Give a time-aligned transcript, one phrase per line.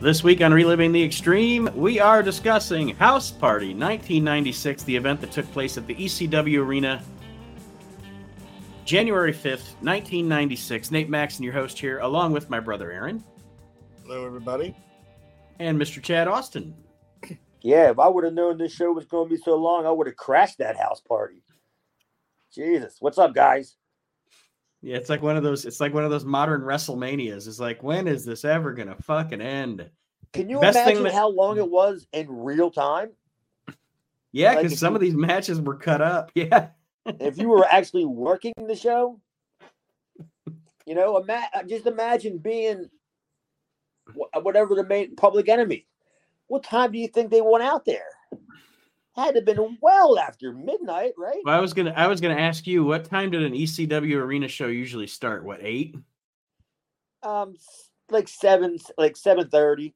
[0.00, 5.32] This week on Reliving the Extreme, we are discussing House Party 1996, the event that
[5.32, 7.02] took place at the ECW Arena
[8.84, 10.92] January 5th, 1996.
[10.92, 13.24] Nate Maxon, your host here, along with my brother Aaron.
[14.04, 14.76] Hello, everybody.
[15.58, 16.00] And Mr.
[16.00, 16.76] Chad Austin.
[17.60, 19.90] Yeah, if I would have known this show was going to be so long, I
[19.90, 21.42] would have crashed that house party.
[22.54, 23.74] Jesus, what's up, guys?
[24.82, 25.64] Yeah, it's like one of those.
[25.64, 27.48] It's like one of those modern WrestleManias.
[27.48, 29.88] It's like, when is this ever gonna fucking end?
[30.32, 33.10] Can you Best imagine that- how long it was in real time?
[34.32, 36.30] Yeah, because if some you- of these matches were cut up.
[36.36, 36.68] Yeah,
[37.06, 39.18] if you were actually working the show,
[40.86, 42.88] you know, ima- uh, just imagine being
[44.42, 45.86] whatever the main public enemy.
[46.46, 48.06] What time do you think they went out there?
[49.18, 51.40] Had to have been well after midnight, right?
[51.44, 51.92] well, I was gonna.
[51.96, 55.42] I was gonna ask you, what time did an ECW arena show usually start?
[55.44, 55.96] What eight?
[57.24, 57.56] Um,
[58.10, 59.94] like seven, like seven thirty.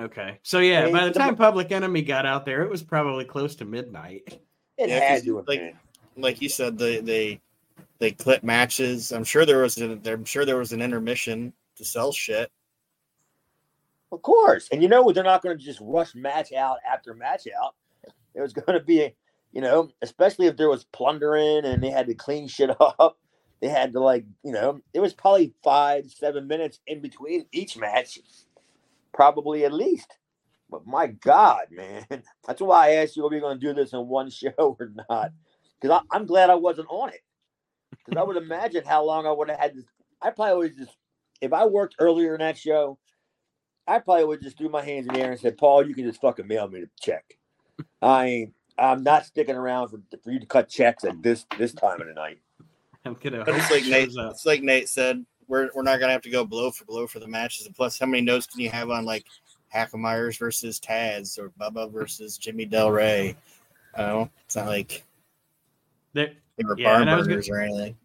[0.00, 2.82] Okay, so yeah, mean, by the the- time Public Enemy got out there, it was
[2.82, 4.38] probably close to midnight.
[4.78, 5.78] It Yeah, had 'cause, to have like- been.
[6.18, 7.40] Like you said, they they
[7.98, 9.12] they clip matches.
[9.12, 12.50] I'm sure there was an, I'm sure there was an intermission to sell shit.
[14.10, 14.68] Of course.
[14.72, 17.74] And you know they're not going to just rush match out after match out.
[18.36, 19.14] It was going to be,
[19.52, 23.18] you know, especially if there was plundering and they had to clean shit up.
[23.60, 27.76] They had to like, you know, it was probably five, seven minutes in between each
[27.76, 28.18] match,
[29.14, 30.18] probably at least.
[30.68, 32.04] But my God, man,
[32.46, 34.92] that's why I asked you, are we going to do this in one show or
[35.08, 35.32] not?
[35.80, 37.22] Because I'm glad I wasn't on it.
[38.04, 39.82] Because I would imagine how long I would have had to.
[40.20, 40.96] I probably always just,
[41.40, 42.98] if I worked earlier in that show,
[43.86, 46.04] I probably would just threw my hands in the air and said, "Paul, you can
[46.04, 47.38] just fucking mail me the check.
[48.02, 48.52] I ain't.
[48.78, 52.06] I'm not sticking around for, for you to cut checks at this this time of
[52.06, 52.38] the night."
[53.04, 53.44] I'm gonna.
[53.44, 54.16] But it's like Nate.
[54.18, 54.32] up.
[54.32, 55.24] It's like Nate said.
[55.48, 57.66] We're we're not gonna have to go blow for blow for the matches.
[57.66, 59.24] And plus, how many notes can you have on like
[59.68, 63.36] Hack Meyers versus Taz or Bubba versus Jimmy Del Rey?
[63.96, 65.04] Oh, it's not like
[66.12, 67.96] There, they were Yeah, barn and I was or anything.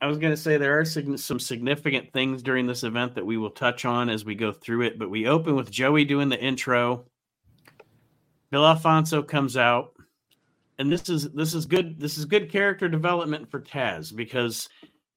[0.00, 3.24] I was going to say there are sig- some significant things during this event that
[3.24, 6.28] we will touch on as we go through it, but we open with Joey doing
[6.28, 7.06] the intro.
[8.54, 9.94] Bill Alfonso comes out,
[10.78, 11.98] and this is this is good.
[11.98, 14.68] This is good character development for Taz because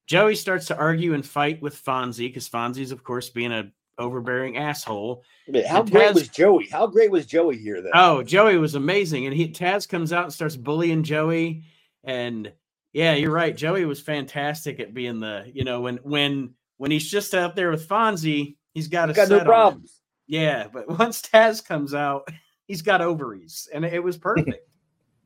[0.08, 4.58] Joey starts to argue and fight with Fonzie because Fonzie's, of course, being a overbearing
[4.58, 5.24] asshole.
[5.68, 6.68] How And great was Joey?
[6.72, 7.80] How great was Joey here?
[7.80, 11.62] Then Oh, Joey was amazing, and he Taz comes out and starts bullying Joey,
[12.04, 12.52] and
[12.92, 13.56] yeah, you're right.
[13.56, 17.70] Joey was fantastic at being the you know when when when he's just out there
[17.70, 20.02] with Fonzie, he's got a got set no problems.
[20.26, 22.28] Yeah, but once Taz comes out,
[22.68, 24.68] he's got ovaries, and it was perfect.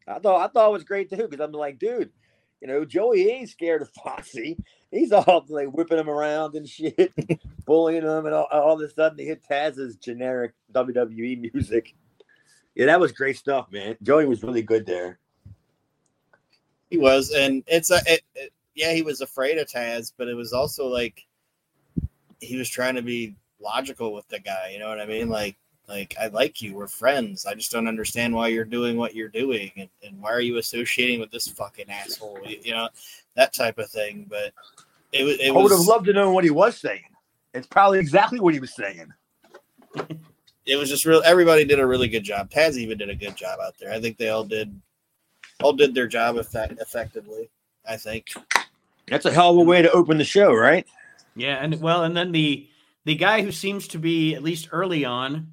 [0.07, 2.09] I thought I thought it was great too because I'm like, dude,
[2.61, 4.57] you know, Joey ain't scared of Foxy.
[4.91, 7.13] He's all like whipping him around and shit,
[7.65, 11.93] bullying him, and all, all of a sudden they hit Taz's generic WWE music.
[12.75, 13.97] Yeah, that was great stuff, man.
[14.01, 15.19] Joey was really good there.
[16.89, 20.33] He was, and it's a it, it- yeah, he was afraid of Taz, but it
[20.33, 21.27] was also like
[22.39, 24.69] he was trying to be logical with the guy.
[24.73, 25.27] You know what I mean?
[25.29, 25.57] Like,
[25.91, 27.45] like I like you, we're friends.
[27.45, 30.57] I just don't understand why you're doing what you're doing, and, and why are you
[30.57, 32.39] associating with this fucking asshole?
[32.45, 32.89] You, you know,
[33.35, 34.25] that type of thing.
[34.29, 34.53] But
[35.11, 37.03] it was, I would have loved to know what he was saying.
[37.53, 39.13] It's probably exactly what he was saying.
[40.65, 41.21] it was just real.
[41.25, 42.49] Everybody did a really good job.
[42.49, 43.91] Taz even did a good job out there.
[43.91, 44.73] I think they all did,
[45.61, 47.49] all did their job effect, effectively.
[47.87, 48.27] I think.
[49.07, 50.87] That's a hell of a way to open the show, right?
[51.35, 52.69] yeah, and well, and then the
[53.03, 55.51] the guy who seems to be at least early on.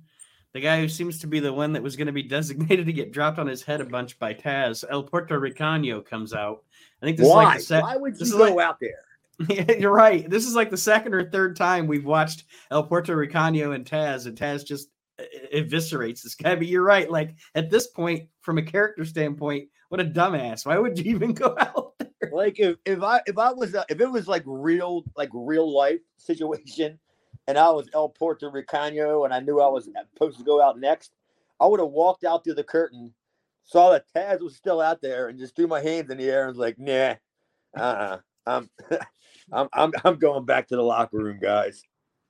[0.55, 2.93] The guy who seems to be the one that was going to be designated to
[2.93, 6.65] get dropped on his head a bunch by Taz, El Puerto Ricano, comes out.
[7.03, 7.83] I think this is like the set.
[7.83, 9.05] Why would you is go like- out there?
[9.49, 10.29] Yeah, you're right.
[10.29, 12.43] This is like the second or third time we've watched
[12.73, 14.89] El Puerto Ricano and Taz, and Taz just
[15.21, 15.23] uh,
[15.55, 16.57] eviscerates this guy.
[16.57, 17.09] But you're right.
[17.09, 20.67] Like at this point, from a character standpoint, what a dumbass.
[20.67, 22.09] Why would you even go out there?
[22.33, 25.73] like if, if I if I was uh, if it was like real like real
[25.73, 26.99] life situation,
[27.49, 30.79] and I was El Puerto Ricano and I knew I was supposed to go out
[30.79, 31.13] next,
[31.59, 33.15] I would have walked out through the curtain,
[33.65, 36.43] saw that Taz was still out there, and just threw my hands in the air
[36.43, 37.15] and was like, "Nah,
[37.77, 38.71] uh, I'm,
[39.53, 41.83] I'm I'm I'm going back to the locker room, guys."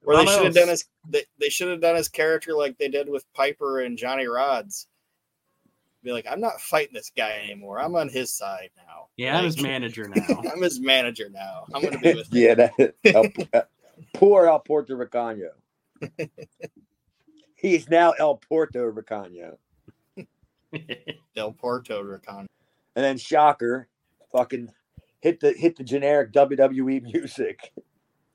[0.05, 2.89] Or they should have done his they, they should have done his character like they
[2.89, 4.87] did with Piper and Johnny Rodz.
[6.05, 7.81] Be like, I'm not fighting this guy anymore.
[7.81, 9.09] I'm on his side now.
[9.17, 10.43] Yeah, I'm his manager now.
[10.53, 11.65] I'm his manager now.
[11.75, 12.39] I'm gonna be with him.
[12.41, 13.25] yeah, that El,
[14.15, 15.51] poor El Puerto Ricano.
[17.55, 19.57] He's now El Puerto Ricano.
[21.37, 22.47] El Porto Recon.
[22.97, 23.89] and then shocker,
[24.31, 24.71] fucking
[25.21, 27.73] hit the hit the generic WWE music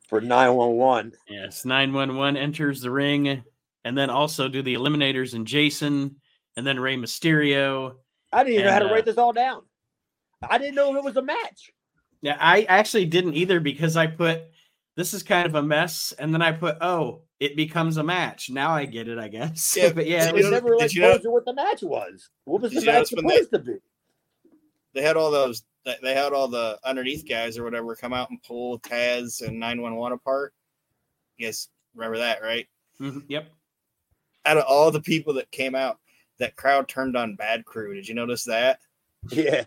[0.08, 1.12] for nine one one.
[1.30, 3.44] yes, 911 enters the ring.
[3.86, 6.16] and then also do the Eliminators and Jason,
[6.58, 7.96] and then Rey Mysterio.
[8.32, 9.62] I didn't even know how to uh, write this all down.
[10.50, 11.72] I didn't know if it was a match.
[12.22, 14.42] Yeah, I actually didn't either because I put
[14.96, 18.50] this is kind of a mess, and then I put oh, it becomes a match.
[18.50, 19.76] Now I get it, I guess.
[19.76, 22.30] Yeah, but yeah, it was never like you know- what the match was.
[22.46, 23.78] What was the match when they- supposed to be?
[24.94, 25.64] They had all those.
[25.86, 29.82] they- had all the underneath guys or whatever come out and pull Taz and nine
[29.82, 30.54] one one apart.
[31.38, 32.68] You guys remember that, right?
[33.00, 33.50] Mhm, yep.
[34.46, 36.00] Out of all the people that came out,
[36.38, 37.96] that crowd turned on Bad Crew.
[37.96, 38.80] Did you notice that?
[39.30, 39.64] Yeah,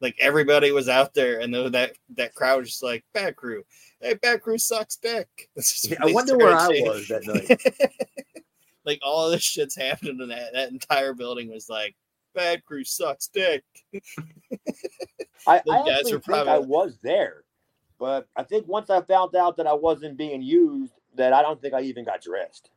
[0.00, 3.64] Like everybody was out there, and though that that crowd was just like Bad Crew.
[4.00, 5.28] Hey, Bad Crew sucks dick.
[5.56, 8.42] That's just what I wonder where I was that night.
[8.84, 11.94] like all of this shit's happening, and that that entire building was like
[12.34, 13.64] Bad Crew sucks dick.
[15.46, 17.44] I, I guys actually think probably- I was there,
[17.98, 21.60] but I think once I found out that I wasn't being used, that I don't
[21.60, 22.70] think I even got dressed.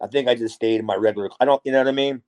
[0.00, 1.28] I think I just stayed in my regular.
[1.40, 2.22] I don't, you know what I mean.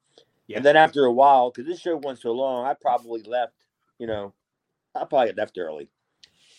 [0.47, 0.59] Yeah.
[0.59, 3.55] And then after a while, because this show went so long, I probably left.
[3.99, 4.35] You know,
[4.95, 5.89] I probably left early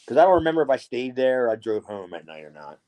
[0.05, 2.51] because I don't remember if I stayed there or I drove home at night or
[2.51, 2.79] not.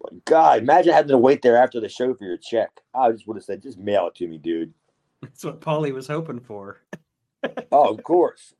[0.00, 2.70] But God, imagine having to wait there after the show for your check.
[2.94, 4.72] I just would have said, just mail it to me, dude.
[5.22, 6.80] That's what Paulie was hoping for.
[7.72, 8.52] Oh, of course.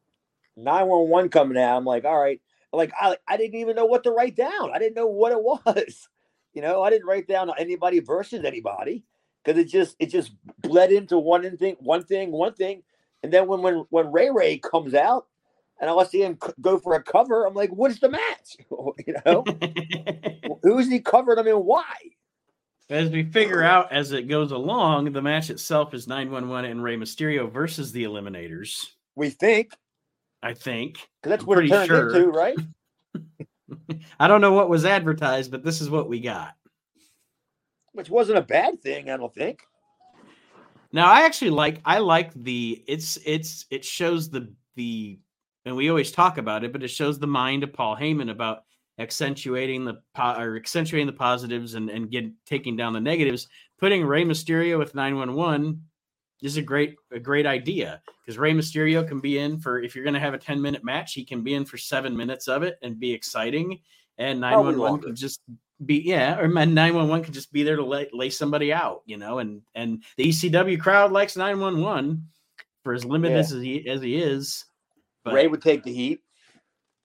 [0.56, 1.76] 911 coming out.
[1.76, 2.40] I'm like, all right.
[2.72, 4.70] Like, I, I didn't even know what to write down.
[4.72, 6.08] I didn't know what it was.
[6.54, 9.04] You know, I didn't write down anybody versus anybody
[9.44, 10.32] because it just it just
[10.62, 12.82] bled into one thing, one thing, one thing.
[13.22, 15.26] And then when when when Rey Rey comes out
[15.81, 18.56] and I see him go for a cover, I'm like, what's the match?
[18.73, 19.44] Oh, you know,
[20.62, 21.38] who's he covered?
[21.38, 21.85] I mean, why?
[22.91, 26.97] as we figure out as it goes along, the match itself is 911 and Rey
[26.97, 28.88] Mysterio versus the Eliminators.
[29.15, 29.73] We think
[30.43, 31.09] I think.
[31.23, 32.17] that's I'm what it pretty turned sure.
[32.17, 32.56] into, right?
[34.21, 36.55] I don't know what was advertised, but this is what we got.
[37.93, 39.62] Which wasn't a bad thing, I don't think.
[40.93, 45.21] Now I actually like I like the it's it's it shows the the
[45.65, 48.65] and we always talk about it, but it shows the mind of Paul Heyman about
[48.99, 53.49] accentuating the po- or accentuating the positives and and get taking down the negatives.
[53.79, 55.83] Putting Rey Mysterio with 911
[56.43, 60.05] is a great a great idea because Rey Mysterio can be in for if you're
[60.05, 62.62] going to have a 10 minute match, he can be in for seven minutes of
[62.62, 63.81] it and be exciting.
[64.19, 65.07] And Probably 911 longer.
[65.09, 65.41] can just
[65.87, 69.39] be yeah, or 911 could just be there to lay, lay somebody out, you know.
[69.39, 72.23] And and the ECW crowd likes 911
[72.85, 73.41] for as limited Yeah.
[73.41, 74.67] as he as he is.
[75.25, 76.20] But Rey would take the heat,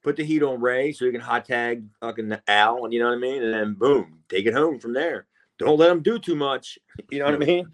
[0.03, 3.07] put the heat on Rey so he can hot tag fucking Al, and you know
[3.07, 3.44] what I mean?
[3.44, 5.27] And then boom, take it home from there.
[5.57, 6.77] Don't let him do too much.
[7.12, 7.67] You know what I mean?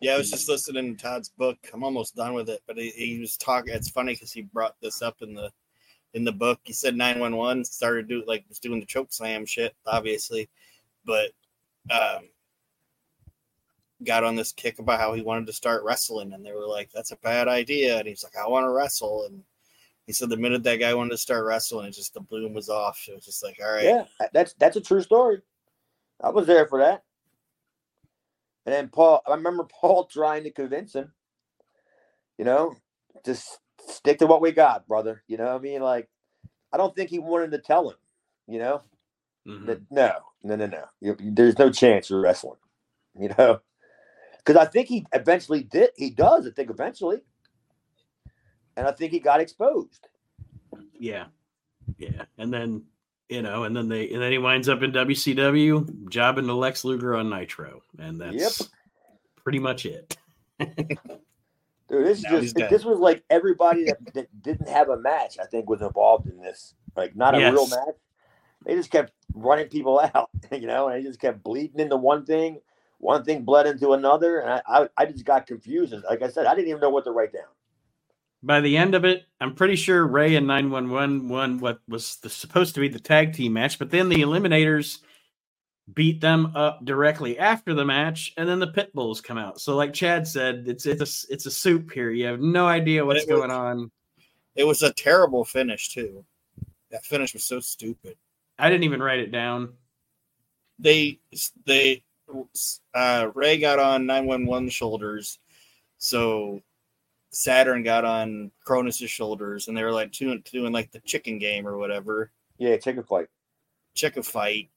[0.00, 1.58] Yeah, I was just listening to Todd's book.
[1.72, 3.74] I'm almost done with it, but he, he was talking.
[3.74, 5.50] It's funny because he brought this up in the
[6.14, 6.60] in the book.
[6.64, 10.48] He said 911 started do like was doing the choke slam shit, obviously,
[11.04, 11.30] but
[11.90, 12.28] um,
[14.04, 16.90] got on this kick about how he wanted to start wrestling, and they were like,
[16.92, 19.42] "That's a bad idea," and he's like, "I want to wrestle," and
[20.08, 22.70] he said the minute that guy wanted to start wrestling, it just the bloom was
[22.70, 23.06] off.
[23.08, 25.42] It was just like, all right, Yeah, that's that's a true story.
[26.22, 27.04] I was there for that.
[28.66, 31.12] And then Paul, I remember Paul trying to convince him,
[32.38, 32.76] you know,
[33.26, 35.24] just stick to what we got, brother.
[35.28, 35.82] You know what I mean?
[35.82, 36.08] Like,
[36.72, 37.96] I don't think he wanted to tell him,
[38.48, 38.82] you know,
[39.48, 39.66] mhm.
[39.66, 40.12] that no,
[40.44, 40.84] no, no, no.
[41.00, 42.58] You, there's no chance you're wrestling,
[43.18, 43.60] you know,
[44.38, 45.90] because I think he eventually did.
[45.96, 46.46] He does.
[46.46, 47.18] I think eventually,
[48.78, 50.08] and I think he got exposed.
[50.98, 51.26] yeah,
[51.98, 52.84] yeah, and then
[53.28, 56.84] you know, and then they and then he winds up in WCW, jobbing to Lex
[56.84, 58.70] Luger on Nitro, and that's
[59.36, 60.16] pretty much it.
[60.58, 64.98] Dude, this is Now he's just this was like everybody that, that didn't have a
[64.98, 66.74] match, I think, was involved in this.
[66.96, 67.96] Like not a real match.
[68.64, 72.24] They just kept running people out, you know, and they just kept bleeding into one
[72.24, 72.60] thing.
[73.00, 75.92] One thing bled into another, and I, I, I just got confused.
[75.92, 77.44] And Like I said, I didn't even know what to write down.
[78.42, 82.30] By the end of it, I'm pretty sure Rey and 911 won what was the,
[82.30, 84.98] supposed to be the tag team match, but then the Eliminators
[85.94, 89.60] beat them up directly after the match, and then the Pit Bulls come out.
[89.60, 92.10] So, like Chad said, it's it's a, it's a soup here.
[92.10, 93.90] You have no idea what's was- going on.
[94.54, 96.24] it was a terrible finish too.
[96.90, 98.16] That finish was so stupid.
[98.58, 99.72] I didn't even write it down.
[100.78, 101.18] they
[101.64, 102.02] they
[102.94, 105.38] uh Rey got on 911 shoulders,
[105.98, 106.62] so
[107.30, 111.66] Saturn got on Kronus's shoulders, and they were like doing, doing like the chicken game
[111.66, 113.26] or whatever, Yeah, chicken fight.
[113.94, 114.70] chicken fight,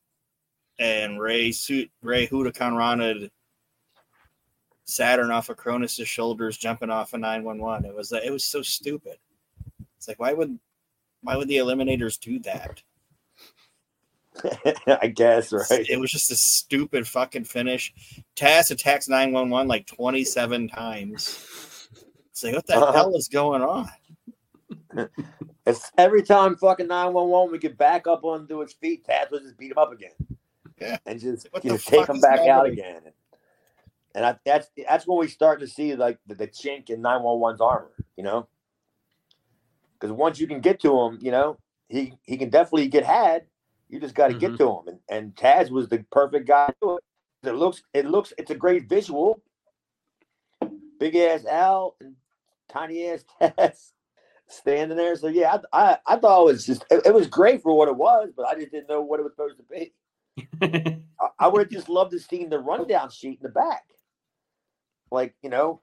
[0.80, 3.30] and Rey suit Rey Hudakan Rana
[4.86, 7.90] Saturn off of Kronus's shoulders, jumping off of 911.
[7.90, 9.18] It was uh, it was so stupid.
[9.98, 10.60] It's like why would
[11.22, 12.82] why would the Eliminators do that?
[15.02, 15.86] I guess right.
[15.90, 17.94] It was just a stupid fucking finish.
[18.36, 21.48] Taz attacks 911 like 27 times.
[22.44, 22.92] It's like, what the Uh-huh.
[22.94, 23.90] hell is going on?
[25.64, 29.60] It's every time fucking 911 we get back up onto its feet, Taz would just
[29.60, 30.10] beat him up again.
[30.80, 30.98] Yeah.
[31.06, 32.74] And just, What the just take him back out happening?
[32.74, 33.02] again.
[34.16, 37.62] And I, that's that's when we start to see like the, the chink in 911's
[37.62, 38.48] armor, you know?
[40.00, 43.44] Because once you can get to him, you know, he he can definitely get had.
[43.88, 44.40] You just got to Mhm.
[44.40, 44.88] get to him.
[44.88, 47.04] And, and Taz was the perfect guy to do it.
[47.48, 49.44] It looks it looks it's a great visual.
[51.00, 52.16] Big ass Al and
[52.72, 53.92] tiny ass Taz
[54.48, 55.16] standing there.
[55.16, 57.88] So yeah, I I, I thought it was just it, it was great for what
[57.88, 59.94] it was, but I just didn't know what it was supposed to be.
[61.20, 63.84] I, I would have just loved to seen the rundown sheet in the back,
[65.12, 65.80] like you know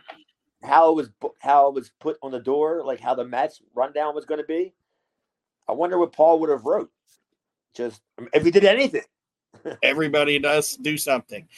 [0.62, 4.14] how it was how it was put on the door, like how the match rundown
[4.14, 4.72] was going to be.
[5.68, 6.90] I wonder what Paul would have wrote.
[7.74, 8.00] Just
[8.32, 9.02] if he did anything.
[9.82, 11.48] Everybody does do something.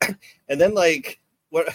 [0.48, 1.20] and then, like,
[1.50, 1.68] what?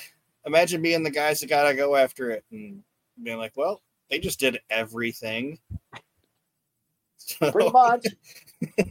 [0.46, 2.84] Imagine being the guys that got to go after it and
[3.24, 5.60] being like, well, they just did everything.
[7.18, 8.06] So- pretty much.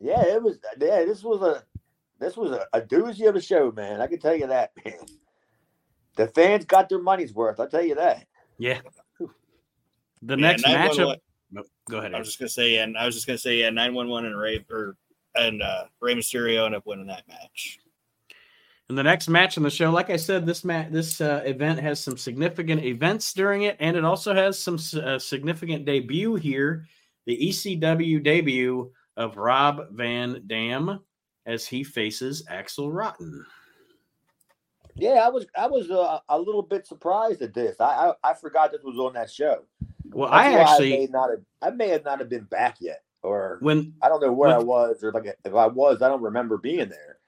[0.00, 0.58] yeah, it was.
[0.80, 1.62] Yeah, this was a
[2.18, 4.00] this was a, a doozy of a show, man.
[4.00, 4.94] I can tell you that, man.
[6.16, 7.60] The fans got their money's worth.
[7.60, 8.26] I'll tell you that.
[8.58, 8.80] yeah.
[10.22, 11.20] The Yeah, next 911 matchup.
[11.52, 12.14] Nope, go ahead.
[12.14, 14.24] I was just gonna say, and I was just gonna say, yeah, nine one one
[14.26, 14.96] and Rey or
[15.34, 17.78] and uh, Rey Mysterio end up winning that match.
[18.90, 21.78] And the next match on the show, like I said, this ma- this uh, event
[21.78, 26.86] has some significant events during it, and it also has some uh, significant debut here.
[27.24, 30.98] The ECW debut of Rob Van Dam
[31.46, 33.46] as he faces Axel Rotten.
[34.96, 37.76] Yeah, I was I was uh, a little bit surprised at this.
[37.78, 37.84] I,
[38.24, 39.62] I I forgot this was on that show.
[40.06, 43.04] Well, That's I actually may not have, I may have not have been back yet,
[43.22, 46.08] or when I don't know where when- I was, or like if I was, I
[46.08, 47.18] don't remember being there.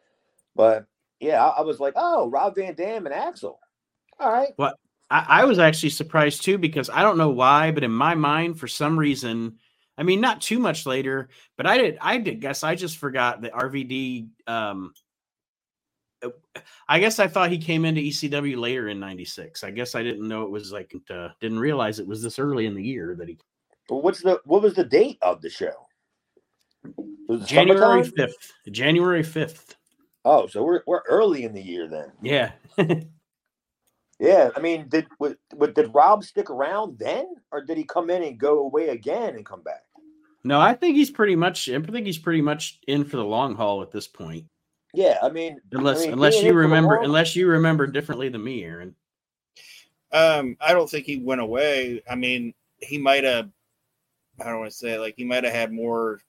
[0.57, 0.87] But
[1.23, 3.59] yeah, I, I was like, oh, Rob Van Dam and Axel.
[4.19, 4.53] All right.
[5.09, 8.59] I, I was actually surprised too because I don't know why, but in my mind,
[8.59, 9.59] for some reason,
[9.97, 11.99] I mean, not too much later, but I did.
[12.01, 14.29] I did guess I just forgot that RVD.
[14.47, 14.95] Um,
[16.89, 19.63] I guess I thought he came into ECW later in '96.
[19.63, 22.67] I guess I didn't know it was like uh, didn't realize it was this early
[22.67, 23.39] in the year that he
[23.91, 25.87] Well, what's the what was the date of the show?
[27.45, 28.53] January fifth.
[28.71, 29.77] January fifth.
[30.25, 32.13] Oh, so we're we're early in the year then.
[32.23, 32.53] Yeah.
[34.21, 38.09] Yeah, I mean, did would, would, did Rob stick around then, or did he come
[38.09, 39.83] in and go away again and come back?
[40.45, 41.69] no, I think he's pretty much.
[41.69, 44.47] I think he's pretty much in for the long haul at this point.
[44.95, 47.49] Yeah, I mean, Unless I mean, unless you in for the remember long- unless you
[47.49, 48.95] remember differently than me, Aaron.
[50.13, 52.01] Um, I don't think he went away.
[52.09, 53.51] I mean, he might have.
[54.41, 56.21] I don't want to say like he might have had more.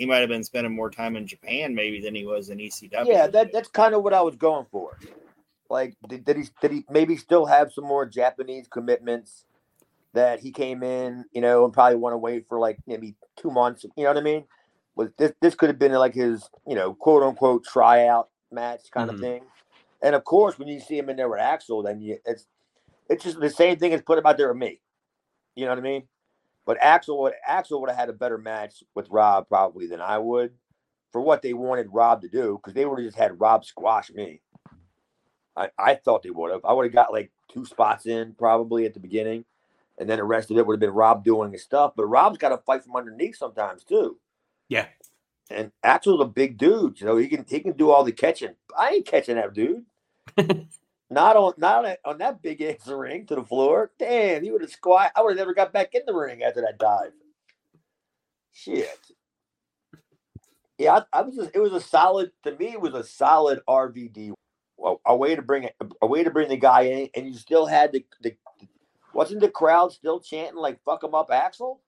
[0.00, 3.04] He might have been spending more time in Japan maybe than he was in ECW.
[3.06, 4.96] yeah, that that's kind of what I was going for.
[5.68, 9.44] Like, did, did he did he maybe still have some more Japanese commitments
[10.14, 13.84] that he came in, you know, and probably went away for like maybe two months?
[13.94, 14.44] You know what I mean?
[14.94, 19.10] Was this this could have been like his, you know, quote unquote tryout match kind
[19.10, 19.14] Mhm.
[19.14, 19.42] of thing?
[20.02, 22.46] And of course, when you see him in there with Axel, then you it's
[23.10, 24.80] it's just the same thing as put him out there with me.
[25.56, 26.08] You know what I mean?
[26.66, 30.18] But Axel would Axel would have had a better match with Rob probably than I
[30.18, 30.52] would
[31.12, 34.10] for what they wanted Rob to do because they would have just had Rob squash
[34.10, 34.40] me.
[35.56, 36.64] I, I thought they would have.
[36.64, 39.44] I would have got like two spots in probably at the beginning,
[39.98, 41.92] and then the rest of it would have been Rob doing his stuff.
[41.96, 44.18] But Rob's got to fight from underneath sometimes too.
[44.68, 44.86] Yeah.
[45.50, 47.16] And Axel's a big dude, you know.
[47.16, 48.54] He can he can do all the catching.
[48.78, 49.84] I ain't catching that dude.
[51.10, 53.90] not on not on, on that big ass ring to the floor.
[53.98, 55.10] Damn, he would have squat.
[55.16, 57.12] I would have never got back in the ring after that dive.
[58.52, 58.88] Shit.
[60.78, 61.36] Yeah, I, I was.
[61.36, 62.68] Just, it was a solid to me.
[62.68, 64.32] It was a solid RVD.
[64.82, 67.34] A, a way to bring it, a way to bring the guy in, and you
[67.34, 68.34] still had the, the
[69.12, 71.82] wasn't the crowd still chanting like "fuck him up, Axel"?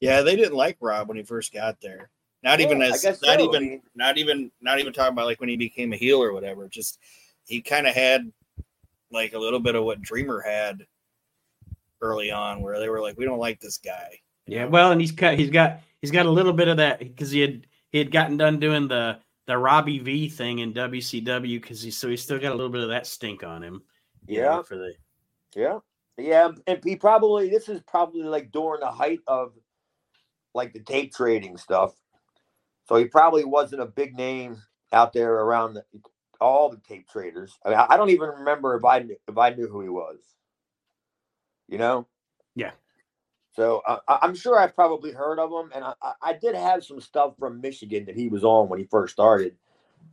[0.00, 2.10] Yeah, they didn't like Rob when he first got there.
[2.42, 3.40] Not even Yeah, I as not so.
[3.40, 6.68] Even not even not even talking about like when he became a heel or whatever.
[6.68, 6.98] Just
[7.46, 8.30] he kind of had
[9.10, 10.86] like a little bit of what Dreamer had
[12.00, 14.70] early on, where they were like, "We don't like this guy." Yeah, know?
[14.70, 15.38] well, and he's cut.
[15.38, 18.36] He's got he's got a little bit of that because he had he had gotten
[18.36, 22.52] done doing the the Robbie V thing in WCW because he so he's still got
[22.52, 23.82] a little bit of that stink on him.
[24.26, 24.62] you know, Yeah.
[24.62, 24.94] for the
[25.54, 25.78] Yeah,
[26.16, 29.52] yeah, and he probably this is probably like during the height of
[30.54, 31.94] like the tape trading stuff.
[32.88, 34.60] So he probably wasn't a big name
[34.92, 35.84] out there around the,
[36.42, 37.58] all the tape traders.
[37.64, 39.90] I mean, I I don't even remember if I knew, if I knew who he
[39.90, 40.18] was.
[41.68, 42.08] You know?
[42.56, 42.72] Yeah.
[43.52, 46.54] So uh, I- I'm sure I've probably heard of him, and I, I- I did
[46.56, 49.56] have some stuff from Michigan that he was on when he first started,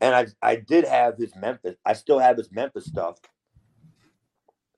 [0.02, 1.78] and I I did have his Memphis.
[1.86, 3.20] I still have his Memphis stuff.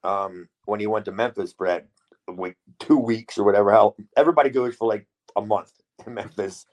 [0.03, 1.87] Um, when he went to Memphis for that
[2.33, 3.71] week, two weeks or whatever.
[3.71, 5.71] How everybody goes for like a month
[6.05, 6.65] in Memphis,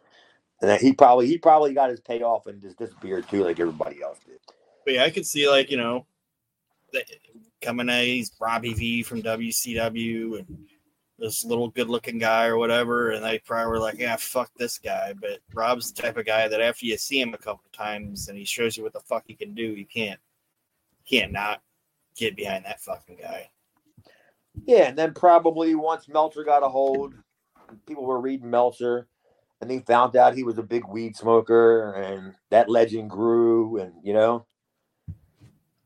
[0.63, 4.03] and then he probably he probably got his payoff and just disappeared too, like everybody
[4.03, 4.19] else.
[4.89, 6.07] But yeah, I could see like you know,
[6.95, 7.05] the,
[7.61, 10.59] coming at he's Robbie V from WCW and
[11.19, 15.13] this little good-looking guy or whatever, and they probably were like, "Yeah, fuck this guy."
[15.13, 18.29] But Rob's the type of guy that after you see him a couple of times
[18.31, 20.19] and he shows you what the fuck he can do, you can't
[21.07, 21.61] can't not
[22.17, 23.51] get behind that fucking guy.
[24.65, 27.13] Yeah, and then probably once Meltzer got a hold,
[27.87, 29.07] people were reading Meltzer,
[29.61, 33.93] and they found out he was a big weed smoker, and that legend grew, and
[34.03, 34.47] you know,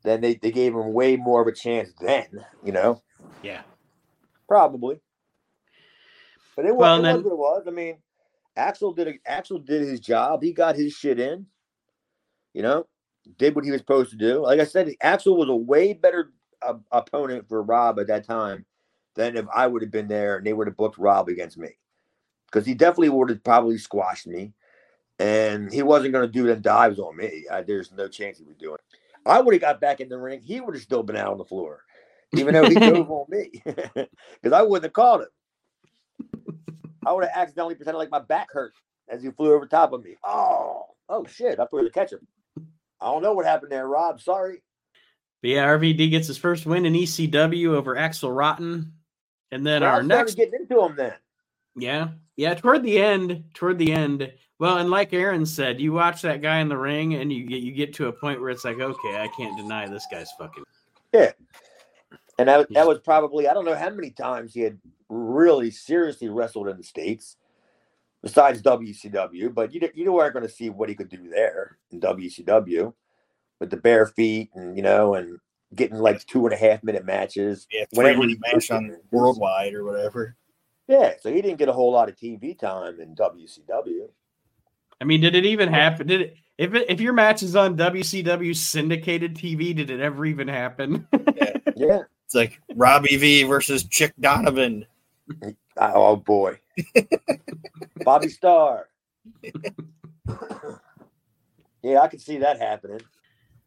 [0.04, 2.26] then they, they gave him way more of a chance then,
[2.64, 3.02] you know,
[3.42, 3.62] Yeah.
[4.48, 5.00] probably.
[6.56, 7.64] But it was, Well, it was what it was.
[7.66, 7.96] I mean,
[8.56, 10.42] Axel did a, Axel did his job.
[10.42, 11.46] He got his shit in,
[12.52, 12.86] you know,
[13.38, 14.42] did what he was supposed to do.
[14.42, 18.66] Like I said, Axel was a way better uh, opponent for Rob at that time
[19.14, 21.70] than if I would have been there and they would have booked Rob against me,
[22.46, 24.52] because he definitely would have probably squashed me,
[25.18, 27.44] and he wasn't going to do them dives on me.
[27.50, 28.80] I, there's no chance he would do it.
[29.24, 30.40] I would have got back in the ring.
[30.40, 31.82] He would have still been out on the floor,
[32.36, 36.58] even though he dove on me, because I wouldn't have called him.
[37.04, 38.72] I would have accidentally pretended like my back hurt
[39.08, 40.16] as he flew over top of me.
[40.24, 41.58] Oh, oh shit!
[41.58, 42.26] I threw the catch him.
[43.00, 44.20] I don't know what happened there, Rob.
[44.20, 44.62] Sorry.
[45.42, 48.92] But yeah, RVD gets his first win in ECW over Axel Rotten.
[49.50, 51.14] And then I our next getting into him then.
[51.76, 52.08] Yeah.
[52.36, 54.32] Yeah, toward the end, toward the end.
[54.62, 57.62] Well, and like Aaron said, you watch that guy in the ring and you get
[57.62, 60.62] you get to a point where it's like, okay, I can't deny this guy's fucking
[61.12, 61.32] Yeah,
[62.38, 64.78] And that, that was probably, I don't know how many times he had
[65.08, 67.38] really seriously wrestled in the States
[68.22, 71.78] besides WCW, but you, di- you weren't going to see what he could do there
[71.90, 72.94] in WCW
[73.58, 75.40] with the bare feet and, you know, and
[75.74, 77.66] getting like two and a half minute matches.
[77.68, 80.36] Yeah, Whenever three he minute match on worldwide or whatever.
[80.86, 81.14] Yeah.
[81.20, 84.08] So he didn't get a whole lot of TV time in WCW.
[85.02, 86.06] I mean, did it even happen?
[86.06, 90.24] Did it if it, if your match is on WCW syndicated TV, did it ever
[90.24, 91.08] even happen?
[91.74, 92.02] Yeah.
[92.24, 94.86] It's like Robbie V versus Chick Donovan.
[95.76, 96.60] Oh boy.
[98.04, 98.86] Bobby Starr.
[101.82, 103.00] yeah, I could see that happening.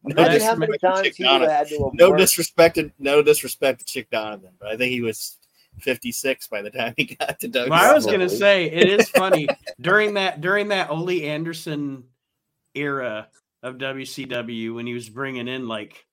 [0.04, 1.50] No, Imagine how many times he would have Donovan.
[1.50, 5.38] had to No disrespect, to, no disrespect to Chick Donovan, but I think he was
[5.82, 7.70] 56 by the time he got to WWE.
[7.70, 9.48] Well, I was gonna say it is funny
[9.82, 12.04] during that during that Ole Anderson
[12.74, 13.28] era
[13.64, 16.06] of WCW when he was bringing in like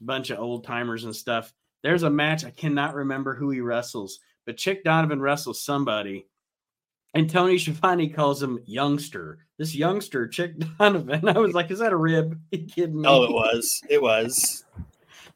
[0.00, 1.52] a bunch of old timers and stuff.
[1.82, 6.26] There's a match I cannot remember who he wrestles, but Chick Donovan wrestles somebody,
[7.12, 9.38] and Tony Schiavone calls him youngster.
[9.58, 11.28] This youngster, Chick Donovan.
[11.28, 12.40] I was like, is that a rib?
[12.50, 13.08] you kidding me?
[13.08, 13.80] Oh, it was.
[13.90, 14.64] It was.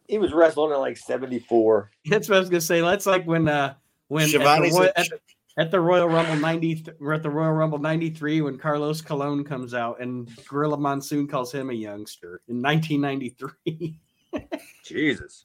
[0.09, 1.91] He was wrestling at like 74.
[2.07, 2.81] That's what I was gonna say.
[2.81, 3.75] That's like when uh
[4.09, 5.21] when at the, Schiavone's Roy- a- at, the-
[5.59, 9.45] at the Royal Rumble ninety, we're at the Royal Rumble ninety three when Carlos Colon
[9.45, 13.99] comes out and Gorilla Monsoon calls him a youngster in nineteen ninety three.
[14.85, 15.45] Jesus.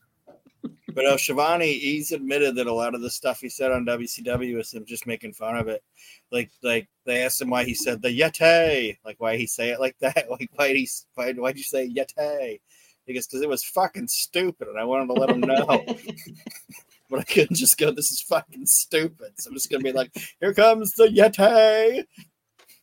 [0.94, 4.56] But uh, Shivani, he's admitted that a lot of the stuff he said on WCW
[4.56, 5.84] was him just making fun of it.
[6.32, 9.80] Like, like they asked him why he said the Yeti, like why he say it
[9.82, 12.60] like that, like why he why why'd you say Yeti?
[13.06, 15.66] He goes because it was fucking stupid, and I wanted to let him know.
[17.10, 20.16] but I couldn't just go, "This is fucking stupid." So I'm just gonna be like,
[20.40, 22.06] "Here comes the Yeti."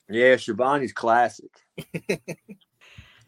[0.09, 1.50] Yeah, Schiavone's classic.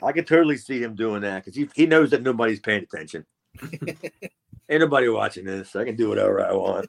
[0.02, 3.24] I could totally see him doing that because he, he knows that nobody's paying attention.
[3.62, 5.76] Ain't nobody watching this.
[5.76, 6.88] I can do whatever I want.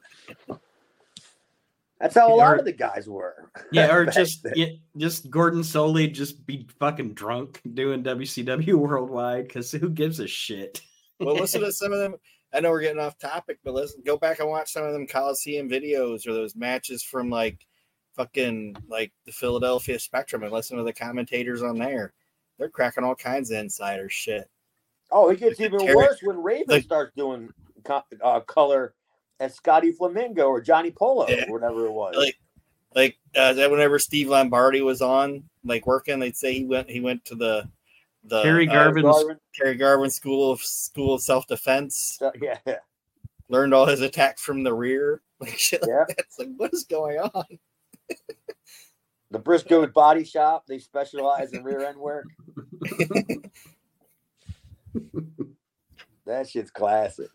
[2.04, 3.50] That's how a lot of the guys were.
[3.72, 4.66] Yeah, or just yeah,
[4.98, 10.82] just Gordon Solie just be fucking drunk doing WCW worldwide because who gives a shit?
[11.18, 12.16] Well, listen to some of them.
[12.52, 15.06] I know we're getting off topic, but listen, go back and watch some of them
[15.06, 17.66] Coliseum videos or those matches from like
[18.16, 22.12] fucking like the Philadelphia Spectrum and listen to the commentators on there.
[22.58, 24.48] They're cracking all kinds of insider shit.
[25.10, 27.48] Oh, it gets Like even Terry- worse when Raven like- starts doing
[27.82, 28.94] co- uh, color
[29.40, 31.44] as Scotty Flamingo or Johnny Polo Yeah.
[31.48, 32.14] or whatever it was.
[32.16, 32.38] Like,
[32.94, 37.00] like uh, that whenever Steve Lombardi was on, like working, they'd say he went he
[37.00, 37.68] went to the
[38.24, 42.18] the Terry uh, Garvin, Terry Garvin School of School of Self Defense.
[42.22, 42.76] uh, yeah, yeah.
[43.48, 45.84] Learned all his attacks from the rear, like shit.
[45.86, 46.04] Yeah.
[46.08, 46.18] that.
[46.18, 47.44] It's like what is going on?
[49.30, 50.64] The Brisco's Body Shop.
[50.68, 52.26] They specialize in rear end work.
[56.26, 57.28] that shit's classic.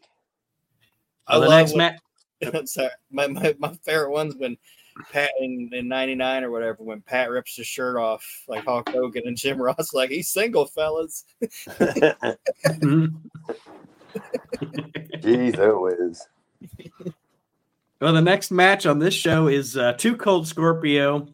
[1.29, 1.99] I Well, the love next what- match.
[2.69, 4.57] Sorry, my, my my favorite one's when
[5.11, 9.23] Pat in, in '99 or whatever when Pat rips his shirt off like Hulk Hogan
[9.25, 11.25] and Jim Ross like he's single, fellas.
[15.21, 16.27] Jeez, oh whiz.
[18.01, 21.27] Well, the next match on this show is uh, Two Cold Scorpio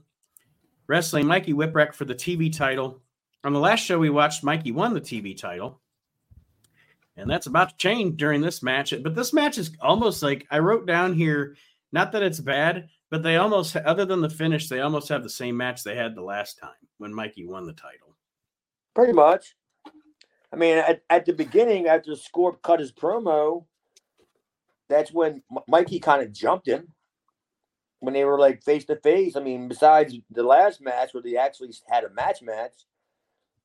[0.87, 3.01] wrestling Mikey Whipwreck for the TV title.
[3.43, 5.79] On the last show we watched, Mikey won the TV title.
[7.17, 8.93] And that's about to change during this match.
[9.01, 11.55] But this match is almost like I wrote down here,
[11.91, 15.29] not that it's bad, but they almost, other than the finish, they almost have the
[15.29, 18.17] same match they had the last time when Mikey won the title.
[18.93, 19.55] Pretty much.
[20.51, 23.65] I mean, at, at the beginning, after Scorp cut his promo,
[24.89, 26.93] that's when Mikey kind of jumped him
[27.99, 29.35] when they were like face to face.
[29.35, 32.73] I mean, besides the last match where they actually had a match match,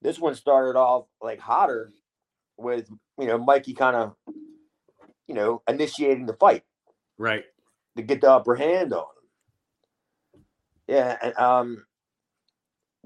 [0.03, 1.93] this one started off like hotter
[2.61, 4.15] with you know Mikey kind of
[5.27, 6.65] you know initiating the fight
[7.19, 7.45] Right.
[7.97, 9.07] to get the upper hand on him.
[10.89, 11.85] Yeah, and um,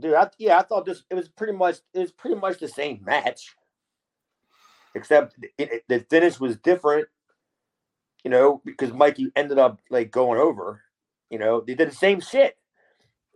[0.01, 2.69] dude, I, yeah, I thought this it was pretty much it was pretty much the
[2.69, 3.55] same match,
[4.95, 7.09] except it, it- the finish was different.
[8.25, 10.83] You know, because Mikey ended up like going over.
[11.31, 12.57] You know, they did the same shit.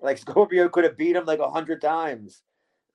[0.00, 2.42] Like Scorpio could have beat him like a hundred times,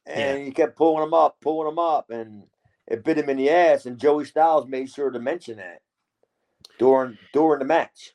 [0.08, 2.46] and he kept pulling him up, pulling him up, and
[2.88, 3.86] it bit him in the ass.
[3.86, 5.82] And Joey Styles made sure to mention that
[6.80, 8.14] during during the match.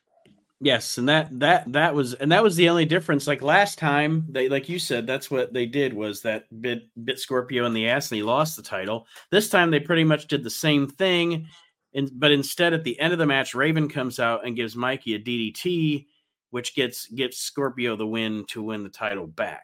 [0.61, 3.27] Yes, and that that that was and that was the only difference.
[3.27, 7.19] Like last time, they like you said, that's what they did was that bit bit
[7.19, 9.07] Scorpio in the ass and he lost the title.
[9.31, 11.47] This time they pretty much did the same thing,
[11.93, 15.15] and but instead at the end of the match, Raven comes out and gives Mikey
[15.15, 16.07] a DDT,
[16.49, 19.63] which gets gets Scorpio the win to win the title back.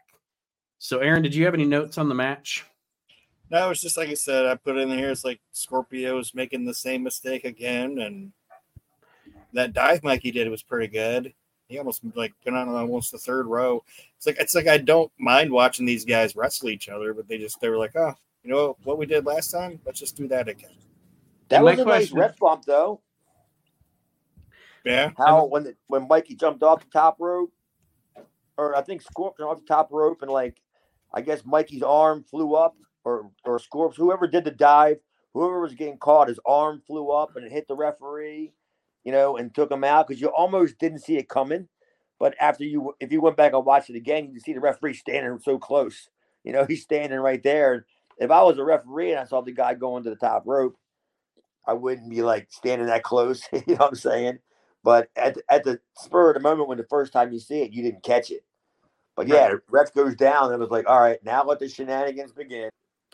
[0.77, 2.63] So, Aaron, did you have any notes on the match?
[3.51, 4.45] No, it's just like I said.
[4.45, 5.11] I put it in here.
[5.11, 8.31] It's like Scorpio's making the same mistake again, and
[9.53, 11.33] that dive Mikey did was pretty good.
[11.67, 13.83] He almost like went on almost the third row.
[14.17, 17.37] It's like it's like I don't mind watching these guys wrestle each other, but they
[17.37, 19.79] just they were like, oh, you know what we did last time?
[19.85, 20.71] Let's just do that again.
[21.49, 23.01] That My was a question- nice ref bump, though.
[24.83, 27.51] Yeah, How when the, when Mikey jumped off the top rope,
[28.55, 30.57] or I think Scorp jumped off the top rope, and like
[31.11, 34.97] I guess Mikey's arm flew up, or or Scorp's whoever did the dive,
[35.33, 38.51] whoever was getting caught, his arm flew up and it hit the referee,
[39.05, 41.69] you know, and took him out because you almost didn't see it coming.
[42.19, 44.59] But after you, if you went back and watched it again, you can see the
[44.59, 46.09] referee standing so close.
[46.43, 47.85] You know, he's standing right there.
[48.17, 50.77] If I was a referee and I saw the guy going to the top rope,
[51.67, 53.43] I wouldn't be like standing that close.
[53.51, 54.39] you know what I'm saying?
[54.83, 57.61] But at the, at the spur of the moment, when the first time you see
[57.61, 58.45] it, you didn't catch it.
[59.15, 61.67] But yeah, the ref goes down and it was like, all right, now let the
[61.67, 62.69] shenanigans begin.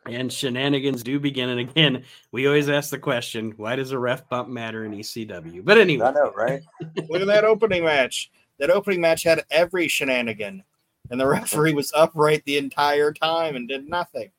[0.07, 1.49] And shenanigans do begin.
[1.49, 5.63] And again, we always ask the question: Why does a ref bump matter in ECW?
[5.63, 6.61] But anyway, I know, right?
[7.09, 8.31] look at that opening match.
[8.59, 10.63] That opening match had every shenanigan,
[11.09, 14.31] and the referee was upright the entire time and did nothing.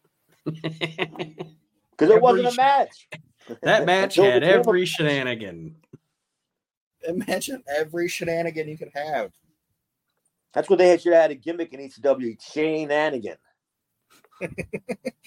[2.02, 3.08] Because it wasn't a match.
[3.62, 5.76] that match had the camera- every shenanigan.
[7.06, 9.32] Imagine every shenanigan you could have.
[10.52, 12.40] That's what they had should have had a gimmick in ECW.
[12.42, 13.36] Shane Anigan.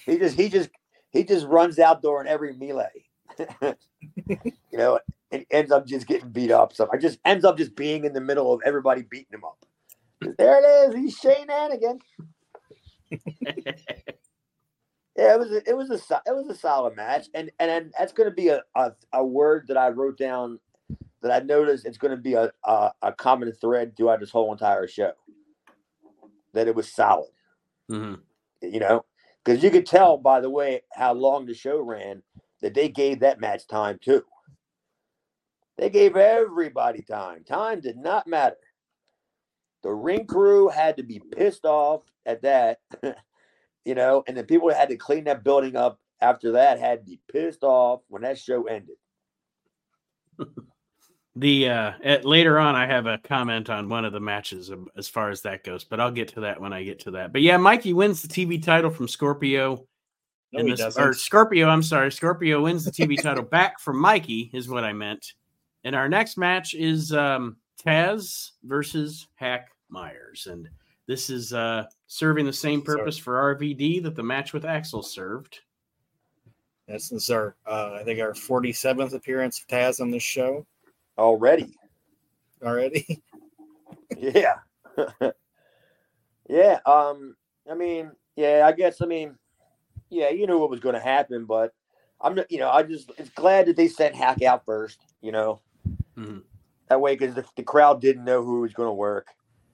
[0.05, 0.69] He just he just
[1.11, 3.05] he just runs out in every melee.
[3.61, 4.99] you know,
[5.31, 6.73] and ends up just getting beat up.
[6.73, 9.65] So I just ends up just being in the middle of everybody beating him up.
[10.37, 10.95] There it is.
[10.95, 11.99] He's Shane Anigan.
[15.17, 17.91] Yeah, it was a, it was a it was a solid match, and and, then
[17.97, 20.59] that's going to be a, a a word that I wrote down
[21.21, 24.51] that I noticed it's going to be a, a a common thread throughout this whole
[24.51, 25.13] entire show.
[26.53, 27.29] That it was solid,
[27.89, 28.19] Mhm.
[28.71, 29.05] You know,
[29.43, 32.21] because you could tell by the way how long the show ran
[32.61, 34.23] that they gave that match time too.
[35.77, 37.43] They gave everybody time.
[37.43, 38.55] Time did not matter.
[39.83, 42.79] The ring crew had to be pissed off at that.
[43.85, 46.99] you know, and the people that had to clean that building up after that had
[46.99, 48.95] to be pissed off when that show ended.
[51.37, 55.09] The uh at, later on, I have a comment on one of the matches as
[55.09, 57.33] far as that goes, but I'll get to that when I get to that.
[57.33, 59.85] But yeah, Mikey wins the TV title from Scorpio.
[60.53, 64.69] No, this- or Scorpio, I'm sorry, Scorpio wins the TV title back from Mikey, is
[64.69, 65.33] what I meant.
[65.83, 70.47] And our next match is um Taz versus Hack Meyers.
[70.49, 70.69] And
[71.05, 72.99] this is uh serving the same Sorry.
[72.99, 75.59] purpose for RVD that the match with Axel served.
[76.87, 80.65] This is our, uh, I think, our 47th appearance of Taz on this show
[81.17, 81.75] Already.
[82.63, 83.21] already.
[84.17, 84.55] Yeah.
[86.49, 86.79] yeah.
[86.85, 87.35] Um,
[87.69, 89.35] I mean, yeah, I guess I mean,
[90.09, 91.73] yeah, you knew what was gonna happen, but
[92.21, 95.31] I'm not you know, I just it's glad that they sent Hack out first, you
[95.31, 95.59] know.
[96.17, 96.43] Mhm.
[96.87, 99.29] That way, because the, the crowd didn't know who was going to work,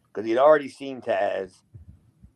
[0.08, 1.52] because he'd already seen Taz,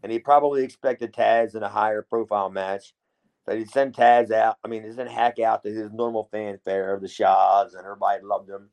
[0.03, 2.93] and he probably expected Taz in a higher profile match.
[3.45, 4.57] So he'd send Taz out.
[4.65, 8.21] I mean, he sent Hack out to his normal fanfare of the Shaws, and everybody
[8.23, 8.69] loved him.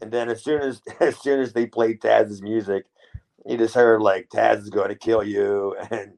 [0.00, 2.86] And then as soon as as soon as they played Taz's music,
[3.46, 6.12] you just heard like Taz is going to kill you, and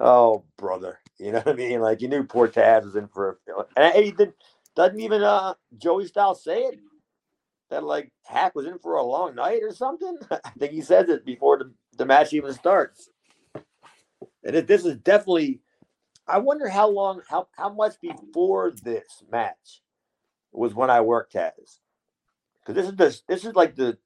[0.00, 1.80] oh brother, you know what I mean?
[1.80, 4.32] Like you knew poor Taz was in for a and he did,
[4.74, 6.78] doesn't even uh Joey Styles say it
[7.70, 10.16] that like Hack was in for a long night or something.
[10.30, 13.10] I think he says it before the, the match even starts.
[14.44, 15.60] And this is definitely.
[16.26, 19.82] I wonder how long, how how much before this match
[20.52, 21.78] was when I worked Taz,
[22.68, 23.96] because this is the this is like the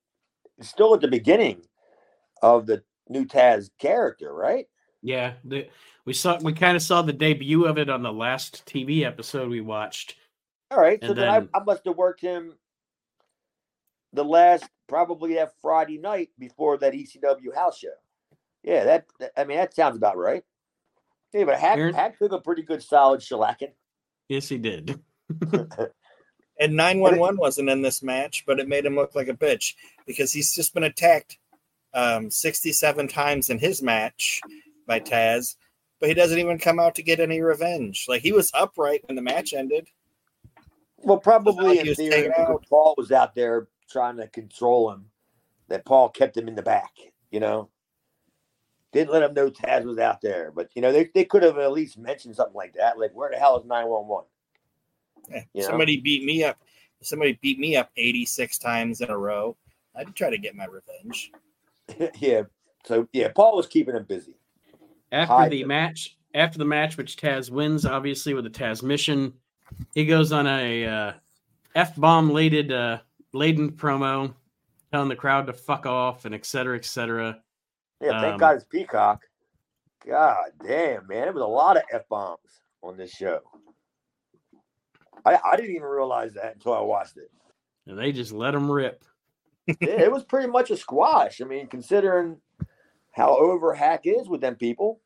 [0.61, 1.63] still at the beginning
[2.43, 4.67] of the new Taz character, right?
[5.03, 5.69] Yeah, the,
[6.05, 9.51] we saw we kind of saw the debut of it on the last TV episode
[9.51, 10.15] we watched.
[10.71, 12.55] All right, so then, then I, I must have worked him
[14.13, 17.89] the last probably that Friday night before that ECW house show.
[18.63, 20.45] Yeah, that, that I mean that sounds about right.
[21.35, 21.95] Yeah, but Hack, Aaron?
[21.95, 23.73] Hack took a pretty good solid shellacking.
[24.29, 25.01] Yes, he did.
[26.63, 29.75] and 911 wasn't in this match, but it made him look like a bitch
[30.07, 31.39] because he's just been attacked
[31.93, 34.41] um, 67 times in his match
[34.87, 35.57] by Taz,
[35.99, 38.07] but he doesn't even come out to get any revenge.
[38.09, 39.89] Like he was upright when the match ended.
[40.99, 42.31] Well, probably in theory,
[42.69, 45.07] Paul was out there trying to control him,
[45.69, 46.93] that Paul kept him in the back,
[47.31, 47.71] you know.
[48.93, 50.53] Didn't let him know Taz was out there.
[50.55, 52.99] But you know, they, they could have at least mentioned something like that.
[52.99, 54.27] Like, where the hell is 911?
[55.53, 56.03] Yeah, somebody know?
[56.03, 56.59] beat me up.
[57.03, 59.57] Somebody beat me up 86 times in a row.
[59.95, 61.33] I'd try to get my revenge.
[62.21, 62.43] yeah.
[62.85, 64.35] So yeah, Paul was keeping him busy.
[65.11, 69.33] After the match, after the match, which Taz wins, obviously with the Tazmission,
[69.95, 71.13] he goes on a uh,
[71.75, 73.01] f bomb laden uh,
[73.33, 74.35] laden promo,
[74.91, 77.39] telling the crowd to fuck off and et cetera, et cetera.
[78.01, 79.23] Yeah, thank um, God it's Peacock.
[80.07, 83.41] God damn, man, it was a lot of f bombs on this show.
[85.25, 87.31] I, I didn't even realize that until I watched it.
[87.87, 89.05] And they just let them rip.
[89.67, 91.41] yeah, it was pretty much a squash.
[91.41, 92.39] I mean, considering
[93.13, 95.01] how over Hack is with them people.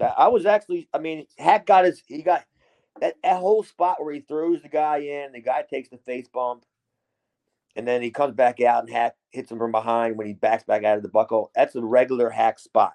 [0.00, 2.44] I was actually, I mean, Hack got his, he got
[3.00, 6.28] that, that whole spot where he throws the guy in, the guy takes the face
[6.28, 6.64] bump,
[7.76, 10.64] and then he comes back out and Hack hits him from behind when he backs
[10.64, 11.50] back out of the buckle.
[11.54, 12.94] That's a regular Hack spot.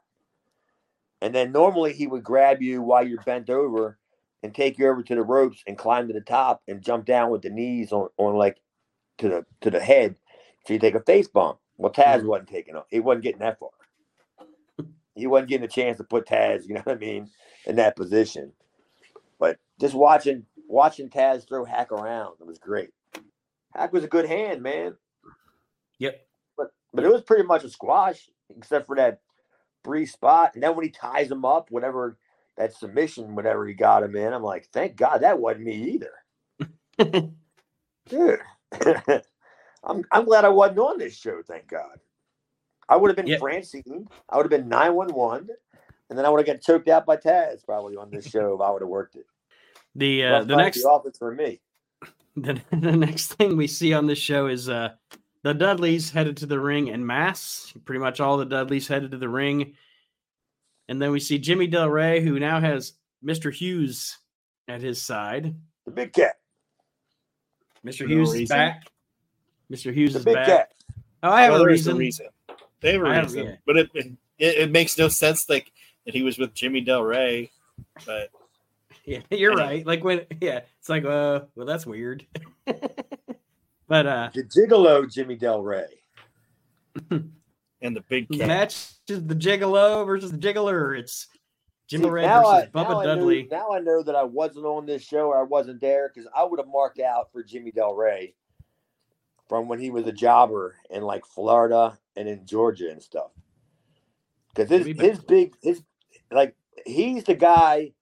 [1.22, 3.99] And then normally he would grab you while you're bent over
[4.44, 7.30] and take you over to the ropes and climb to the top and jump down
[7.30, 8.58] with the knees on, on like
[9.18, 10.16] to the to the head.
[10.66, 11.60] So you take a face bump.
[11.78, 12.28] Well, Taz mm-hmm.
[12.28, 12.84] wasn't taking it.
[12.90, 13.70] He wasn't getting that far.
[15.16, 17.30] He wasn't getting a chance to put Taz, you know what I mean,
[17.66, 18.54] in that position.
[19.40, 22.90] But just watching watching Taz throw Hack around, it was great.
[23.76, 24.96] Hack was a good hand, man.
[26.00, 26.22] Yep.
[26.58, 29.20] But but it was pretty much a squash, except for that
[29.84, 30.52] brief spot.
[30.54, 32.18] And then when he ties him up, whatever
[32.60, 36.12] that submission, whatever he got him in, I'm like, thank God that wasn't me either.
[38.10, 38.40] Dude.
[39.84, 42.00] I'm I'm glad I wasn't on this show, thank God.
[42.90, 43.40] I would have been yep.
[43.40, 44.08] Francine.
[44.30, 45.50] I would have been 911.
[46.10, 48.62] And then I would have got choked out by Taz probably on this show if
[48.62, 49.26] I would have worked it.
[49.96, 51.62] The uh, the next the office for me.
[52.36, 54.90] The, the next thing we see on this show is uh
[55.44, 57.74] the Dudleys headed to the ring in mass.
[57.84, 59.74] Pretty much all the Dudleys headed to the ring.
[60.90, 63.54] And then we see Jimmy Del Rey, who now has Mr.
[63.54, 64.18] Hughes
[64.68, 65.56] at his side.
[65.86, 66.34] The big cat.
[67.86, 68.08] Mr.
[68.08, 68.88] Hughes is back.
[69.72, 69.94] Mr.
[69.94, 70.48] Hughes the is back.
[70.48, 70.74] Cat.
[71.22, 71.96] Oh, I have oh, a reason.
[71.96, 72.26] reason.
[72.82, 73.56] They have a reason, yeah.
[73.68, 75.72] but it, it, it makes no sense like
[76.06, 77.52] that he was with Jimmy Del Rey,
[78.06, 78.30] but
[79.06, 79.86] yeah, you're right.
[79.86, 82.26] Like when yeah, it's like uh, well, that's weird.
[82.66, 86.02] but uh, the Gigolo Jimmy Del Rey
[87.82, 88.48] and the big cat.
[88.48, 90.98] match is the Gigolo versus the Jiggler.
[90.98, 91.28] It's
[91.88, 93.44] Jimmy See, Red versus I, Bubba Dudley.
[93.44, 96.30] Knew, now I know that I wasn't on this show or I wasn't there because
[96.36, 98.36] I would have marked out for Jimmy Del Rey
[99.48, 103.32] from when he was a jobber in like Florida and in Georgia and stuff.
[104.54, 105.82] Because his his big his
[106.32, 107.94] like he's the guy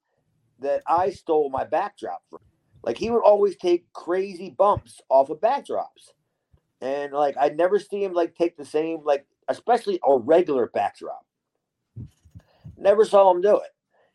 [0.60, 2.40] that I stole my backdrop from.
[2.82, 6.12] Like he would always take crazy bumps off of backdrops.
[6.80, 11.24] And like I'd never see him like take the same like especially a regular backdrop.
[12.76, 13.70] Never saw him do it.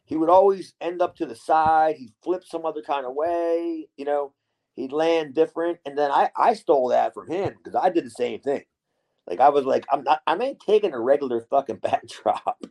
[0.06, 1.96] He would always end up to the side.
[1.98, 4.34] He'd flip some other kind of way, you know
[4.76, 5.80] he'd land different.
[5.86, 8.64] And then I, I stole that from him because I did the same thing.
[9.28, 12.62] Like I was like, I'm not, I ain't taking a regular fucking backdrop,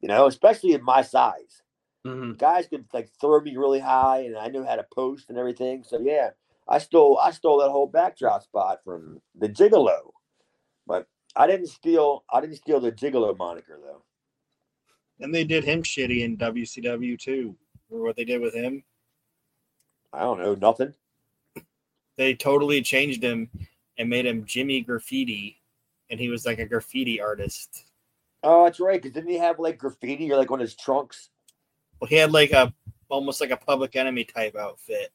[0.00, 1.62] you know, especially at my size.
[2.06, 2.32] Mm-hmm.
[2.34, 5.84] Guys could like throw me really high, and I knew how to post and everything.
[5.86, 6.30] So yeah,
[6.66, 10.12] I stole I stole that whole backdrop spot from the Gigolo,
[11.36, 14.02] I didn't steal I didn't steal the Gigolo moniker though.
[15.20, 17.54] And they did him shitty in WCW too.
[17.88, 18.82] Remember what they did with him?
[20.12, 20.94] I don't know nothing.
[22.16, 23.48] They totally changed him
[23.98, 25.60] and made him Jimmy Graffiti,
[26.10, 27.84] and he was like a graffiti artist.
[28.42, 29.00] Oh, that's right.
[29.00, 31.30] Because didn't he have like graffiti or like on his trunks?
[32.00, 32.72] Well, he had like a
[33.08, 35.12] almost like a public enemy type outfit,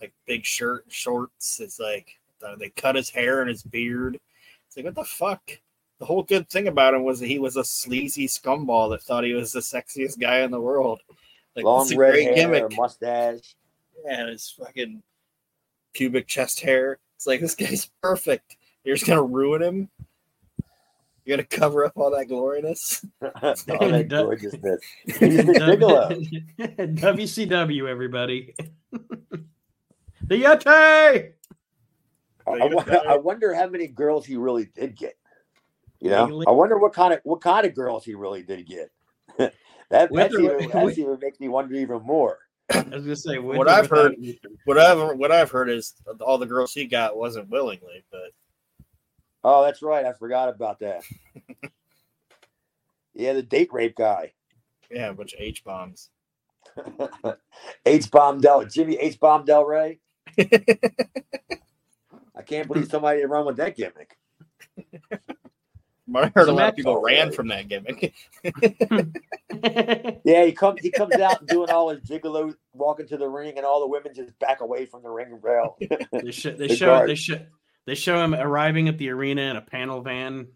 [0.00, 1.60] like big shirt, shorts.
[1.60, 4.18] It's like uh, they cut his hair and his beard.
[4.68, 5.50] It's like what the fuck.
[5.98, 9.24] The whole good thing about him was that he was a sleazy scumball that thought
[9.24, 11.00] he was the sexiest guy in the world.
[11.56, 12.76] Like Long it's red great hair, gimmick.
[12.76, 13.56] mustache.
[14.04, 15.02] Yeah, and his fucking
[15.92, 16.98] pubic chest hair.
[17.16, 18.56] It's like this guy's perfect.
[18.84, 19.88] You're just gonna ruin him.
[21.24, 23.04] You're gonna cover up all that gloriness.
[23.22, 23.30] all
[23.90, 24.22] that Duh.
[24.22, 24.80] gorgeousness.
[25.04, 25.54] He's the
[26.78, 28.54] WCW, everybody.
[28.92, 31.32] the Yeti.
[32.54, 35.16] I, I wonder, I wonder how many girls he really did get.
[36.00, 36.46] You know, Really?
[36.46, 38.90] I wonder what kind of what kind of girls he really did get.
[39.38, 39.52] that
[39.90, 42.38] that's Whether- even, that's even makes me wonder even more.
[42.72, 44.48] I was gonna say What I've heard- Luther.
[44.64, 48.30] What I've what I've heard is all the girls he got wasn't willingly, but
[49.44, 50.04] Oh, that's right.
[50.04, 51.02] I forgot about that.
[53.14, 54.32] yeah, the date rape guy.
[54.90, 56.10] yeah, a bunch of H bombs.
[57.86, 59.98] H bomb Del Jimmy H bomb Del Rey.
[62.38, 64.16] I can't believe somebody run with that gimmick.
[66.14, 68.14] I heard a lot Smack of people ran from that gimmick.
[70.24, 73.66] Yeah, he comes he comes out doing all his gigolo walking to the ring, and
[73.66, 75.76] all the women just back away from the ring rail.
[76.12, 77.08] they show they The show guard.
[77.10, 77.40] they show
[77.86, 80.48] they show him arriving at the arena in a panel van.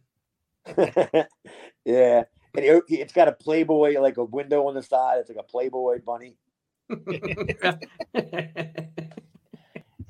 [0.76, 5.18] yeah, and he, he- it's got a Playboy like a window on the side.
[5.18, 6.36] It's like a Playboy bunny.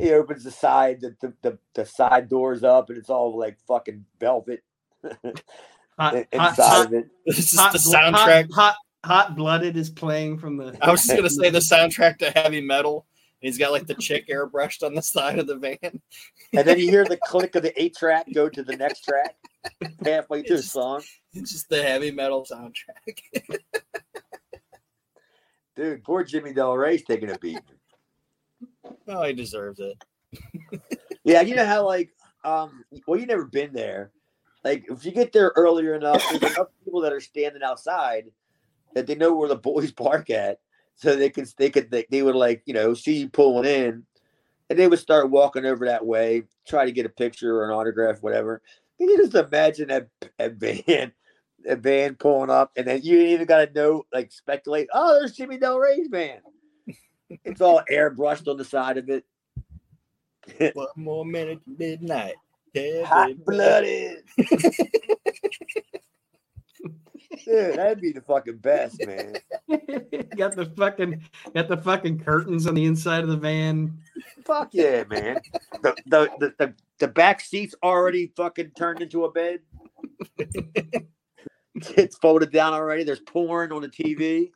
[0.03, 3.59] He opens the side, the the, the, the side doors up, and it's all like
[3.67, 4.63] fucking velvet
[5.99, 7.11] hot, inside hot, of it.
[7.27, 8.51] this is hot, the soundtrack.
[8.53, 10.77] Hot, hot, hot blooded is playing from the.
[10.81, 13.07] I was just gonna say the soundtrack to heavy metal.
[13.43, 16.01] He's got like the chick airbrushed on the side of the van.
[16.55, 19.37] And then you hear the click of the eight track go to the next track
[20.05, 21.03] halfway through the song.
[21.33, 23.59] It's just the heavy metal soundtrack.
[25.77, 27.59] Dude, poor Jimmy Del Rey's taking a beat.
[29.09, 30.03] Oh, he deserves it.
[31.25, 32.11] Yeah, you know how like
[32.45, 34.11] um well you never been there.
[34.65, 38.25] Like if you get there earlier enough, there's enough people that are standing outside
[38.95, 40.59] that they know where the boys park at.
[40.97, 44.05] So they could they could they, they would like, you know, see you pulling in
[44.73, 47.71] and they would start walking over that way, try to get a picture or an
[47.71, 48.63] autograph, whatever.
[48.99, 51.13] Can you just imagine that, that van,
[51.65, 54.89] that van pulling up, and then you even got to know, like speculate.
[54.93, 56.41] Oh, there's Jimmy Del Rey's van.
[57.45, 59.25] It's all airbrushed on the side of it.
[60.75, 62.35] One more minute midnight.
[62.75, 63.45] Heavy Hot metal.
[63.47, 64.25] blooded.
[67.45, 69.35] Dude, that'd be the fucking best, man.
[70.37, 71.23] got the fucking
[71.55, 73.99] got the fucking curtains on the inside of the van.
[74.45, 75.41] Fuck yeah, man.
[75.83, 79.61] The the the, the, the back seat's already fucking turned into a bed.
[81.75, 83.05] it's folded down already.
[83.05, 84.51] There's porn on the TV.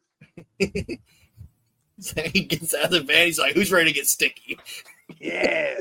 [2.00, 3.24] So he gets out of the van.
[3.26, 4.58] He's like, "Who's ready to get sticky?"
[5.18, 5.76] Yeah.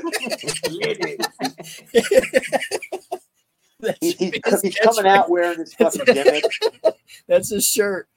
[3.80, 6.44] That's He- he's, his he's coming out wearing his fucking gimmick.
[7.28, 8.08] That's his shirt.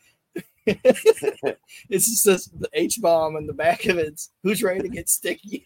[0.65, 4.21] it's just this, the H bomb in the back of it.
[4.43, 5.65] Who's ready to get sticky?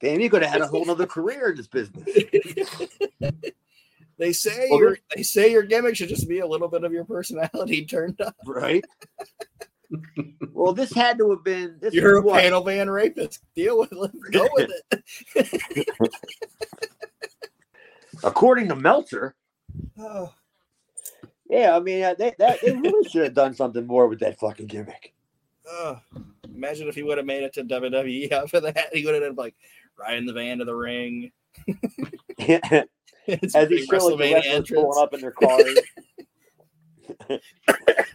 [0.00, 2.08] Damn, you could have had a whole other career in this business.
[4.20, 6.92] They say Well, your they say your gimmick should just be a little bit of
[6.92, 8.36] your personality turned up.
[8.46, 8.84] Right?
[10.52, 12.42] well, this had to have been this You're a what?
[12.42, 13.40] panel van rapist.
[13.56, 14.12] Deal with it.
[14.30, 14.70] Go with
[15.36, 15.88] it.
[18.22, 19.34] according to Meltzer.
[19.98, 20.34] Oh,
[21.48, 24.66] Yeah, I mean, they, that, they really should have done something more with that fucking
[24.66, 25.14] gimmick.
[25.66, 25.98] oh.
[26.54, 28.90] Imagine if he would have made it to WWE after that.
[28.92, 29.54] He would have been like
[29.98, 31.32] riding the van to the ring.
[32.38, 32.84] As
[33.42, 34.70] It's he pretty showed the WrestleMania wrestlers entrance.
[34.70, 35.78] pulling up in their cars.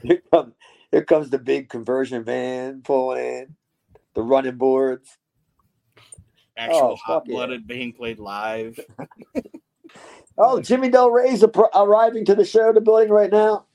[0.04, 0.54] here, comes,
[0.92, 3.56] here comes the big conversion van pulling in,
[4.14, 5.18] the running boards.
[6.58, 7.36] Actual Oh, fuck hot yeah.
[7.36, 8.80] blooded being played live.
[10.38, 13.68] Oh, Jimmy Del Rey's appro- arriving to the show, the building right now.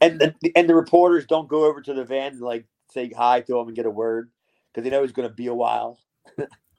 [0.00, 3.42] And the, and the reporters don't go over to the van and like say hi
[3.42, 4.30] to him and get a word
[4.72, 5.98] because they know he's going to be a while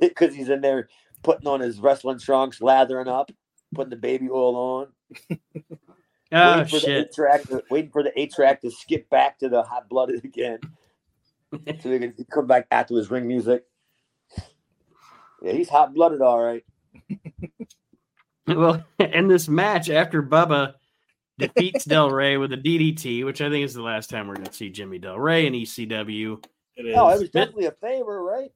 [0.00, 0.88] because he's in there
[1.22, 3.30] putting on his wrestling trunks, lathering up,
[3.74, 4.86] putting the baby oil on.
[5.30, 5.36] oh
[6.56, 7.06] waiting for the shit!
[7.06, 10.24] eight track, to, waiting for the eight track to skip back to the hot blooded
[10.24, 10.58] again.
[11.52, 13.64] so he can come back after his ring music.
[15.42, 16.64] Yeah, he's hot blooded, all right.
[18.46, 20.74] well, in this match, after Bubba
[21.38, 24.46] defeats Del Rey with a DDT, which I think is the last time we're going
[24.46, 26.44] to see Jimmy Del Rey in ECW.
[26.76, 26.94] It is.
[26.94, 28.52] No, it was definitely a favor, right?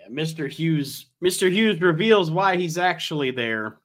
[0.00, 0.50] Yeah, Mr.
[0.50, 1.06] Hughes.
[1.22, 1.50] Mr.
[1.50, 3.78] Hughes reveals why he's actually there,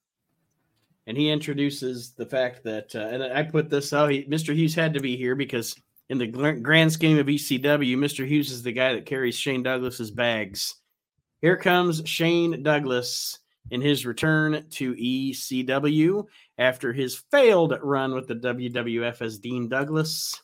[1.07, 4.11] and he introduces the fact that, uh, and I put this out.
[4.11, 4.53] He, Mr.
[4.55, 5.76] Hughes had to be here because,
[6.09, 8.26] in the grand scheme of ECW, Mr.
[8.28, 10.76] Hughes is the guy that carries Shane Douglas's bags.
[11.41, 13.39] Here comes Shane Douglas
[13.72, 16.26] in his return to ECW
[16.57, 20.39] after his failed run with the WWF as Dean Douglas.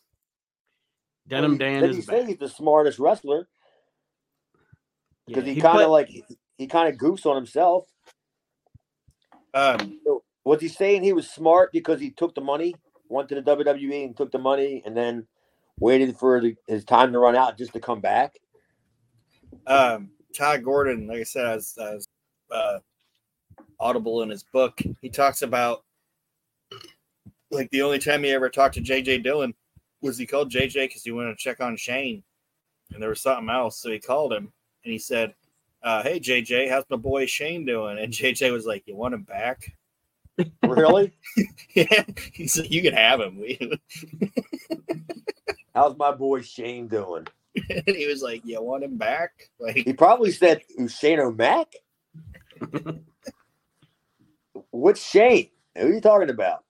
[1.27, 2.27] Denim Well, Dan is back.
[2.27, 3.47] he's the smartest wrestler
[5.33, 6.09] because Yeah, he kind put- of like
[6.57, 7.87] he kind of goofs on himself.
[9.53, 12.75] Um, So, was he saying he was smart because he took the money,
[13.09, 15.27] went to the WWE and took the money, and then
[15.79, 18.35] waited for the, his time to run out just to come back?
[19.67, 22.07] um, Todd Gordon, like I said, as, as
[22.51, 22.79] uh,
[23.79, 25.83] Audible in his book, he talks about
[27.51, 29.53] like the only time he ever talked to JJ Dillon
[30.01, 32.23] was he called JJ because he wanted to check on Shane,
[32.93, 34.53] and there was something else, so he called him
[34.83, 35.33] and he said,
[35.83, 39.23] uh, "Hey JJ, how's my boy Shane doing?" And JJ was like, "You want him
[39.23, 39.73] back?"
[40.63, 41.11] Really?
[41.75, 42.03] yeah,
[42.33, 43.43] he said, "You can have him."
[45.75, 47.27] How's my boy Shane doing?
[47.69, 51.73] and he was like, "You want him back?" Like, He probably said "Who's Shane O'Mac.
[54.71, 55.49] Which Shane?
[55.77, 56.63] Who are you talking about?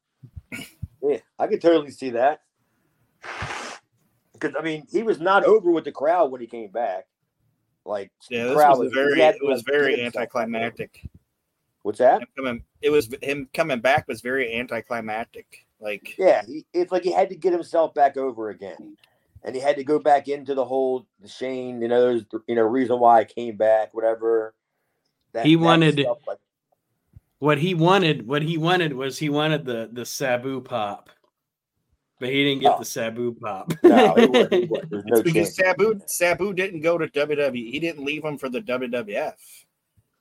[1.01, 2.41] Yeah, I could totally see that.
[4.34, 7.05] Because I mean, he was not over with the crowd when he came back.
[7.86, 11.09] Like, yeah, this crowd was a very, it was very get himself anticlimactic.
[11.84, 12.21] What's that?
[12.36, 17.11] coming it was him coming back was very anticlimactic like Yeah, he, it's like he
[17.11, 18.95] had to get himself back over again,
[19.43, 21.82] and he had to go back into the whole the Shane.
[21.82, 24.53] You know, there's you know reason why I came back, whatever.
[25.34, 26.38] That, He that wanted- stuff, like,
[27.39, 31.09] What he wanted, what he wanted was he wanted the the Sabu pop,
[32.22, 32.80] but he didn't get Oh.
[32.80, 33.74] the Sabu pop.
[33.84, 35.55] no, he wasn't, he no it's because.
[35.55, 37.72] Sabu Sabu didn't go to WWE.
[37.72, 39.34] He didn't leave him for the WWF.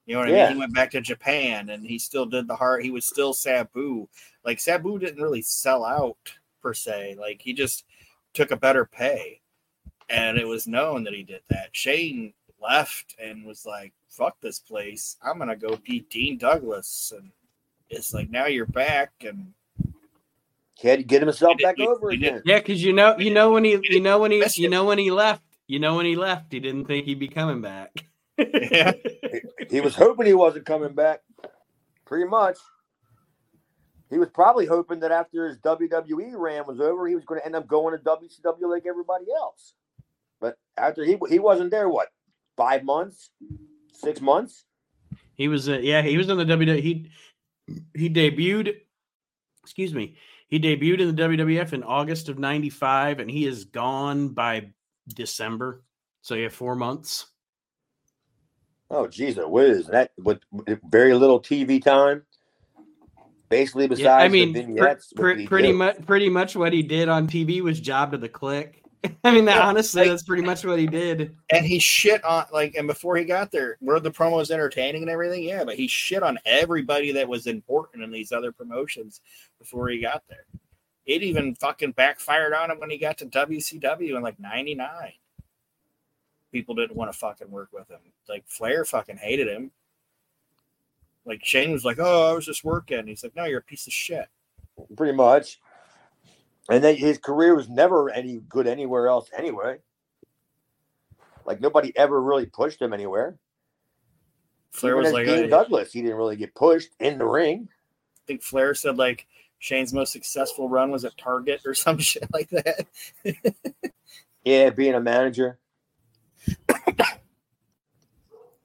[0.06, 0.52] You know what I mean?
[0.54, 2.82] He went back to Japan and he still did the heart.
[2.82, 4.08] He was still Sabu.
[4.44, 6.16] Like Sabu didn't really sell out
[6.62, 7.16] per se.
[7.20, 7.84] Like he just
[8.32, 9.42] took a better pay.
[10.08, 11.68] And it was known that he did that.
[11.72, 15.16] Shane left and was like, fuck this place.
[15.22, 17.12] I'm gonna go beat Dean Douglas.
[17.14, 17.30] And
[17.90, 19.52] it's like now you're back and
[20.80, 22.42] He had to get himself back we- over we did- again.
[22.46, 24.98] yeah, because you know, you know when he, you know when he, you know when
[24.98, 27.92] he left, you know when he left, he didn't think he'd be coming back.
[28.38, 28.92] Yeah.
[29.68, 31.20] He was hoping he wasn't coming back.
[32.06, 32.56] Pretty much.
[34.08, 37.46] He was probably hoping that after his WWE ran was over, he was going to
[37.46, 39.74] end up going to WCW like everybody else.
[40.40, 42.08] But after he he wasn't there, what
[42.56, 43.30] five months,
[43.92, 44.64] six months?
[45.34, 46.80] He was, uh, yeah, he was in the WWE.
[46.80, 47.10] He
[47.94, 48.76] he debuted.
[49.62, 50.16] Excuse me.
[50.50, 54.72] He debuted in the WWF in August of '95, and he is gone by
[55.08, 55.84] December.
[56.22, 57.26] So you have four months.
[58.90, 59.86] Oh, geez, it whiz.
[59.86, 60.40] That with,
[60.90, 62.22] very little TV time.
[63.48, 66.72] Basically, besides Yeah, I mean, the pr- vignettes, what pr- pretty much, pretty much what
[66.72, 68.74] he did on TV was job to the Kliq.
[69.24, 71.34] I mean, that, Yeah, honestly, like- that's pretty much what he did.
[71.50, 75.10] and he shit on like and before he got there were the promos entertaining and
[75.10, 79.20] everything yeah but he shit on everybody that was important in these other promotions
[79.58, 80.44] before he got there.
[81.06, 84.88] It even fucking backfired on him when he got to wcw in like 99
[86.52, 88.00] people didn't want to fucking work with him.
[88.28, 89.70] Like flair fucking hated him.
[91.24, 93.06] Like shane was like oh i was just working.
[93.06, 94.26] He's like no you're a piece of shit.
[94.96, 95.58] Pretty much.
[96.70, 99.78] And then his career was never any good anywhere else anyway.
[101.44, 103.36] Like nobody ever really pushed him anywhere.
[104.70, 107.68] flair Even was like Dean uh, Douglas, he didn't really get pushed in the ring.
[107.70, 109.26] I think flair said like
[109.58, 112.86] shane's most successful run was at target or some shit like that
[114.44, 115.58] Yeah, being a manager.
[116.66, 117.18] but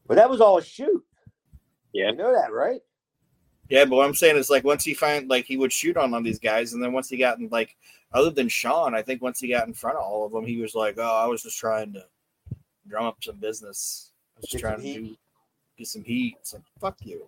[0.10, 1.04] that was all a shoot.
[1.92, 2.12] Yeah.
[2.12, 2.82] You know that, right?
[3.70, 6.14] Yeah, but what I'm saying is like once he find like he would shoot on
[6.14, 7.76] all these guys, and then once he got in like
[8.14, 10.58] other than Sean, I think once he got in front of all of them, he
[10.62, 12.06] was like, "Oh, I was just trying to
[12.88, 14.12] drum up some business.
[14.36, 15.18] I was just Get trying to do
[15.78, 17.28] get some heat." It's like fuck you.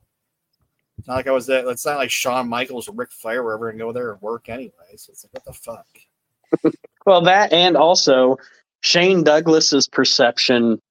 [1.00, 1.68] It's not like I was that.
[1.68, 4.50] It's not like Shawn Michaels or Ric Flair were ever gonna go there and work
[4.50, 4.96] anyway.
[4.96, 5.88] So it's like what the fuck.
[7.06, 8.38] Well, that and also
[8.82, 10.82] Shane Douglas's perception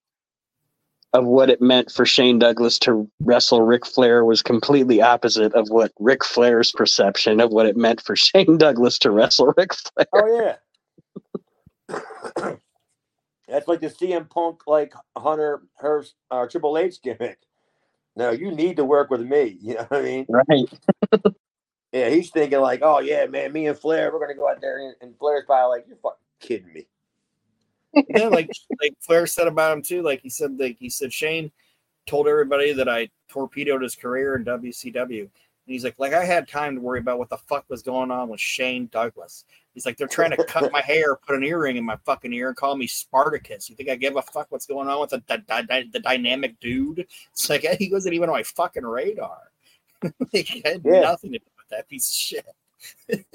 [1.13, 5.69] of what it meant for Shane Douglas to wrestle Ric Flair was completely opposite of
[5.69, 10.07] what Ric Flair's perception of what it meant for Shane Douglas to wrestle Ric Flair.
[10.13, 10.57] Oh
[11.89, 11.95] yeah.
[13.47, 17.39] That's like the CM Punk, like Hunter Hearst, uh, Triple H gimmick.
[18.17, 19.57] No, you need to work with me.
[19.61, 20.25] You know what I mean?
[20.29, 20.69] Right.
[21.93, 24.77] Yeah, he's thinking like, oh yeah, man, me and Flair, we're gonna go out there,
[24.77, 26.85] and, and Flair's probably like, you're fucking kidding me.
[28.09, 28.49] Yeah, like
[28.81, 30.01] like Flair said about him too.
[30.01, 31.51] Like he said, like he said, Shane
[32.05, 35.21] told everybody that I torpedoed his career in WCW.
[35.21, 38.09] And he's like, like I had time to worry about what the fuck was going
[38.11, 39.43] on with Shane Douglas.
[39.73, 42.47] He's like, they're trying to cut my hair, put an earring in my fucking ear,
[42.47, 43.69] and call me Spartacus.
[43.69, 47.05] You think I give a fuck what's going on with the, the, the dynamic dude?
[47.33, 49.51] It's like he wasn't even on my fucking radar.
[50.33, 51.01] like, I had Yeah.
[51.01, 53.25] nothing to do with that piece of shit.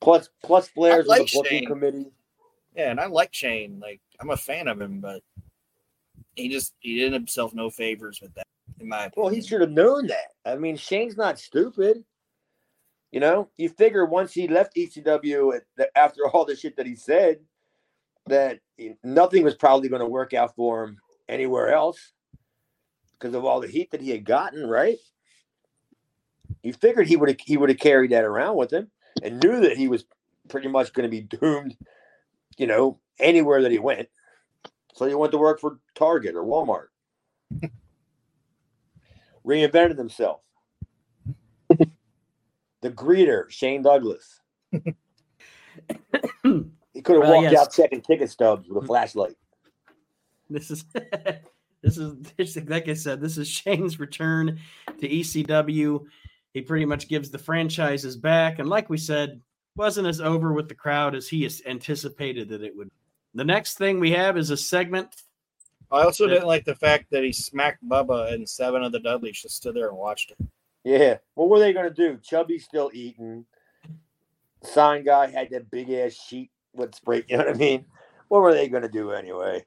[0.00, 1.66] Plus, plus Flair's like on the booking Shane.
[1.68, 2.06] committee.
[2.76, 3.80] Yeah, and I like Shane.
[3.80, 5.22] Like I'm a fan of him, but
[6.34, 8.46] he just he did himself no favors with that,
[8.80, 9.12] in my opinion.
[9.16, 10.32] Well, he should have known that.
[10.44, 12.04] I mean, Shane's not stupid.
[13.12, 15.58] You know, you figure once he left ECW
[15.94, 17.38] after all the shit that he said,
[18.26, 18.58] that
[19.02, 20.98] nothing was probably going to work out for him
[21.28, 22.12] anywhere else
[23.12, 24.98] because of all the heat that he had gotten, right?
[26.62, 28.90] You figured he would have he would have carried that around with him
[29.22, 30.04] and knew that he was
[30.48, 31.76] pretty much going to be doomed,
[32.56, 34.08] you know, anywhere that he went.
[34.94, 36.86] So he went to work for Target or Walmart
[39.46, 40.40] reinvented himself.
[41.68, 44.40] the greeter, Shane Douglas.
[44.72, 44.80] he
[47.02, 47.60] could have Well, walked yes.
[47.60, 49.36] out checking ticket stubs with a flashlight.
[50.48, 50.84] This is
[51.82, 54.58] this is this is- like I said, this is Shane's return
[55.00, 56.04] to ECW.
[56.54, 59.42] He pretty much gives the franchises back, and like we said,
[59.76, 62.90] wasn't as over with the crowd as he anticipated that it would.
[63.34, 65.14] The next thing we have is a segment.
[65.90, 69.40] I also didn't like the fact that he smacked Bubba and seven of the Dudleys
[69.42, 70.38] just stood there and watched it.
[70.84, 71.18] Yeah.
[71.34, 72.18] What were they going to do?
[72.18, 73.44] Chubby's still eating.
[74.62, 77.24] Sign guy had that big ass sheet with spray.
[77.28, 77.84] You know what I mean?
[78.28, 79.64] What were they going to do anyway?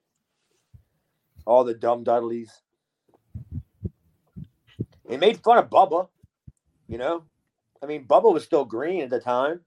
[1.46, 2.52] All the dumb Dudleys.
[5.08, 6.08] They made fun of Bubba.
[6.88, 7.24] You know,
[7.82, 9.62] I mean, Bubba was still green at the time.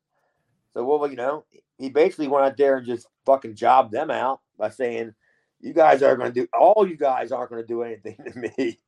[0.75, 1.45] So well, You know,
[1.79, 5.15] he basically went out there and just fucking jobbed them out by saying,
[5.61, 6.49] "You guys are going to do.
[6.59, 8.79] All you guys aren't going to do anything to me."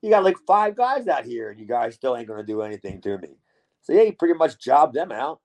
[0.00, 2.62] You got like five guys out here, and you guys still ain't going to do
[2.62, 3.36] anything to me.
[3.82, 5.40] So yeah, he pretty much jobbed them out.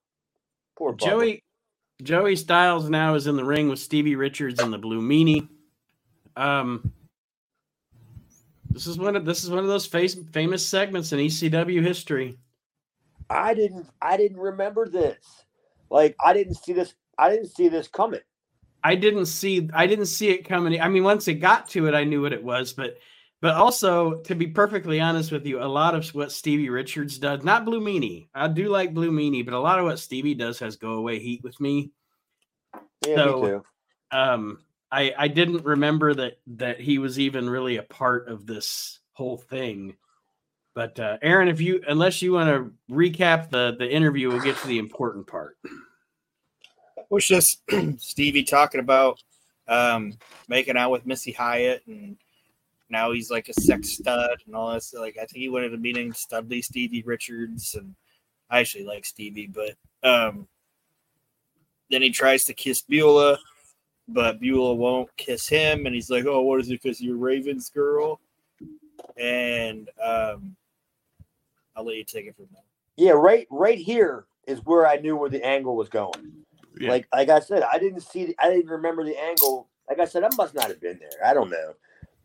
[0.75, 1.05] Poor Bubba.
[1.05, 1.43] Joey
[2.01, 5.47] Joey Styles now is in the ring with Stevie Richards and the Blue Meanie.
[6.35, 6.91] Um,
[8.69, 12.37] this is one of this is one of those face, famous segments in ECW history.
[13.29, 13.87] I didn't.
[14.01, 15.17] I didn't remember this.
[15.89, 16.93] Like I didn't see this.
[17.17, 18.21] I didn't see this coming.
[18.83, 20.79] I didn't see I didn't see it coming.
[20.79, 22.97] I mean, once it got to it, I knew what it was, but
[23.41, 27.43] but also to be perfectly honest with you, a lot of what Stevie Richards does,
[27.43, 28.29] not Blue Meanie.
[28.33, 31.19] I do like Blue Meanie, but a lot of what Stevie does has go away
[31.19, 31.91] heat with me.
[33.05, 33.63] Yeah, So- me too.
[34.09, 34.59] Um,
[34.91, 39.37] I I didn't remember that that he was even really a part of this whole
[39.37, 39.97] thing.
[40.77, 44.57] But uh, Aaron, if you unless you want to recap the the interview, we'll get
[44.57, 45.57] to the important part.
[47.09, 47.63] was just
[47.97, 49.19] Stevie talking about
[49.67, 50.13] um,
[50.47, 52.15] making out with Missy Hyatt, and
[52.91, 54.93] now he's like a sex stud and all this.
[54.93, 57.95] Like I think he wanted to named Studley Stevie Richards, and
[58.51, 59.71] I actually like Stevie, but
[60.07, 60.47] um,
[61.89, 63.39] then he tries to kiss Beulah,
[64.07, 66.83] but Beulah won't kiss him, and he's like, "Oh, what is it?
[66.83, 68.21] Because you're Ravens girl."
[69.17, 70.55] And um,
[71.77, 72.63] I'll let you take it from there.
[72.97, 73.47] Yeah, right.
[73.51, 76.43] Right here is where I knew where the angle was going.
[76.79, 76.89] Yeah.
[76.89, 78.33] Like like I said, I didn't see.
[78.39, 79.69] I didn't remember the angle.
[79.87, 81.25] Like I said, I must not have been there.
[81.25, 81.73] I don't know.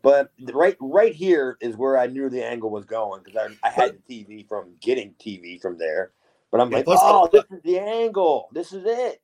[0.01, 3.71] But right right here is where I knew the angle was going because I, I
[3.71, 6.11] had the TV from getting TV from there.
[6.51, 8.49] But I'm Yeah, like, plus the- oh, this is the angle.
[8.51, 9.21] This is it.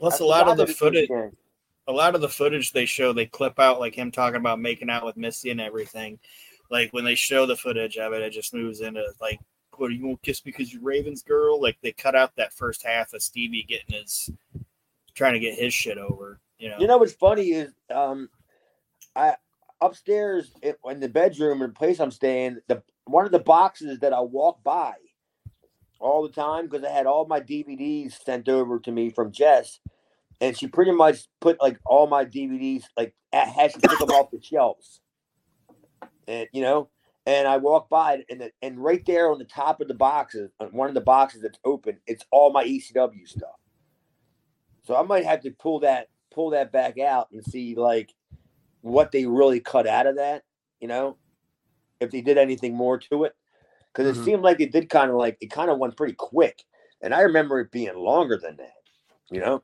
[0.00, 1.32] Plus, I a lot of the that it was footage, the-
[1.86, 4.90] a lot of the footage they show, they clip out like him talking about making
[4.90, 6.18] out with Missy and everything.
[6.70, 9.40] Like when they show the footage of it, it just moves into like,
[9.78, 12.84] "What are you won't kiss because you're Ravens girl?" Like they cut out that first
[12.84, 14.30] half of Stevie getting his,
[15.14, 16.40] trying to get his shit over.
[16.58, 18.28] You know, You know what's funny is um
[19.14, 19.36] I
[19.80, 24.12] upstairs in, the bedroom in the place I'm staying, the one of the boxes that
[24.12, 24.94] I walk by
[26.00, 29.80] all the time because I had all my DVDs sent over to me from Jess,
[30.40, 34.30] and she pretty much put like all my DVDs like had to took them off
[34.30, 35.00] the shelves,
[36.26, 36.90] and you know,
[37.28, 40.50] and I walk by and the, and right there on the top of the boxes,
[40.60, 43.56] on one of the boxes that's open, it's all my ECW stuff.
[44.84, 48.14] So I might have to pull that pull that back out and see like
[48.80, 50.44] what they really cut out of that,
[50.80, 51.18] you know,
[52.00, 53.34] if they did anything more to it.
[53.92, 54.20] Because Mhm.
[54.20, 56.64] it seemed like it did kind of like it kind of went pretty quick.
[57.02, 58.72] And I remember it being longer than that,
[59.30, 59.62] you know.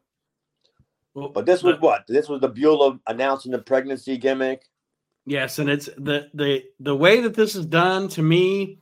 [1.15, 2.05] Well, But this was what?
[2.09, 4.69] This was the Beulah announcing the pregnancy gimmick.
[5.27, 8.81] Yes, and it's the the the way that this is done to me,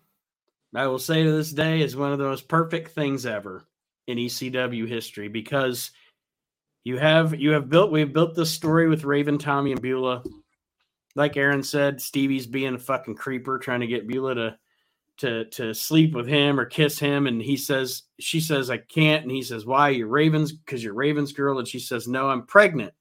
[0.74, 3.64] I will say to this day, is one of the most perfect things ever
[4.08, 5.92] in ECW history because
[6.84, 10.24] you have you have built we've built this story with Raven, Tommy, and Beulah.
[11.14, 14.58] Like Aaron said, Stevie's being a fucking creeper trying to get Beulah to
[15.18, 19.22] to to sleep with him or kiss him, and he says she says I can't,
[19.22, 22.46] and he says why you're Ravens because you're Ravens girl, and she says no I'm
[22.46, 22.94] pregnant.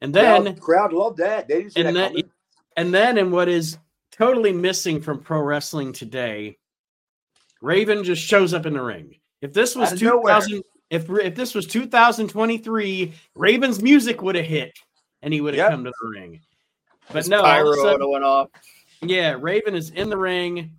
[0.00, 1.46] And then crowd, crowd loved that.
[1.48, 2.30] They didn't see and that then, coming.
[2.76, 3.76] and then, in what is
[4.12, 6.56] totally missing from pro wrestling today,
[7.60, 9.16] Raven just shows up in the ring.
[9.42, 10.34] If this was Out nowhere.
[10.40, 14.72] 2000, if if this was 2023, Raven's music would have hit,
[15.22, 15.70] and he would have Yep.
[15.70, 16.40] come to the ring.
[17.08, 18.48] But His no, all pyro sudden- went off.
[19.02, 20.76] yeah, Raven is in the ring,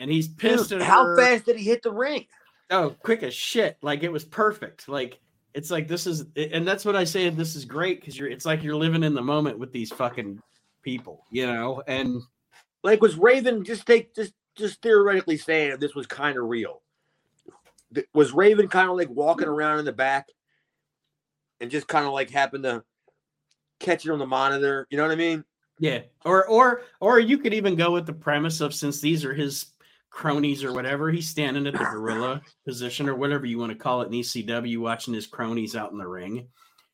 [0.00, 1.16] and he's pissed Dude, at how her.
[1.16, 2.26] fast did he hit the ring?
[2.70, 3.76] Oh, quick as shit!
[3.82, 4.88] Like it was perfect.
[4.88, 5.20] Like
[5.54, 7.28] it's like this is, and that's what I say.
[7.30, 8.28] This is great because you're.
[8.28, 10.42] It's like you're living in the moment with these fucking
[10.82, 11.82] people, you know.
[11.86, 12.20] And
[12.82, 16.82] Like was Raven just take just just theoretically saying this was kind of real?
[18.12, 20.28] Was Raven kind of like walking around in the back
[21.60, 22.82] and just kind of like happened to
[23.78, 24.86] catch it on the monitor?
[24.90, 25.44] You know what I mean?
[25.78, 29.34] yeah, or or or you could even go with the premise of since these are
[29.34, 29.66] his
[30.14, 34.02] cronies or whatever, he's standing at the gorilla position or whatever you want to call
[34.02, 36.46] it in ECW, watching his cronies out in the ring.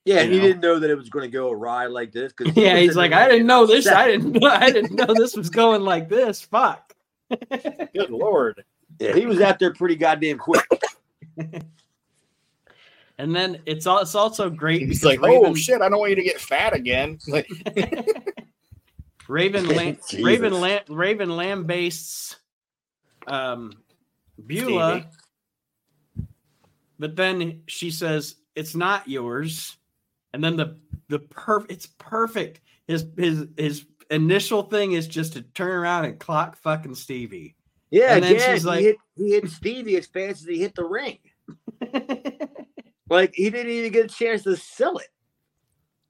[0.06, 0.42] Yeah, You he know.
[0.44, 2.32] didn't know that it was going to go awry like this.
[2.32, 3.86] Cause he Yeah, he's like, I didn't know this.
[3.86, 4.48] I didn't know.
[4.48, 6.40] I didn't know this was going like this.
[6.40, 6.94] Fuck.
[7.50, 8.64] Good lord.
[8.98, 10.64] Yeah, he was out there pretty goddamn quick.
[13.18, 15.98] And then it's all it's also great He's like, oh, Raven, oh shit, I don't
[15.98, 17.18] want you to get fat again.
[17.28, 17.46] Like,
[19.28, 20.24] Raven Lam- Jesus.
[20.24, 22.36] Raven Lam- Raven Lambastes
[23.26, 23.72] um
[24.46, 25.06] Beulah,
[26.98, 29.76] but then she says it's not yours,
[30.32, 32.60] and then the the perf it's perfect.
[32.86, 37.54] His his his initial thing is just to turn around and clock fucking Stevie.
[37.90, 40.74] Yeah, And then she's like- he, hit, he hit Stevie as fast as he hit
[40.74, 41.18] the ring.
[43.10, 45.08] Like he didn't even get a chance to sell it.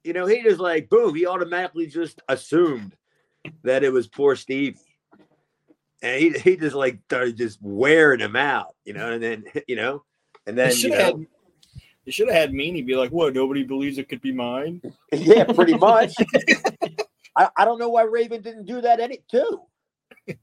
[0.05, 2.95] You know, he just like boom, he automatically just assumed
[3.65, 4.79] that it was poor Stevie.
[6.03, 9.77] And he, he just like started just wearing him out, you know, and then you
[9.77, 10.05] know,
[10.47, 11.27] and then you should know, have had
[12.05, 14.81] they should have had Meanie be like, what, nobody believes it could be mine?
[15.13, 16.15] yeah, pretty much.
[17.37, 19.61] I, I don't know why Raven didn't do that any too.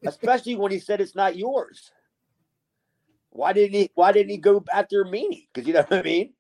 [0.06, 1.92] Especially when he said it's not yours.
[3.30, 5.48] Why didn't he why didn't he go after Meanie?
[5.54, 6.34] Because you know what I mean?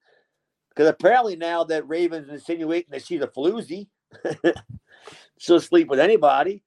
[0.69, 3.87] Because apparently now that Raven's insinuating that she's a floozy,
[5.39, 6.63] she'll sleep with anybody.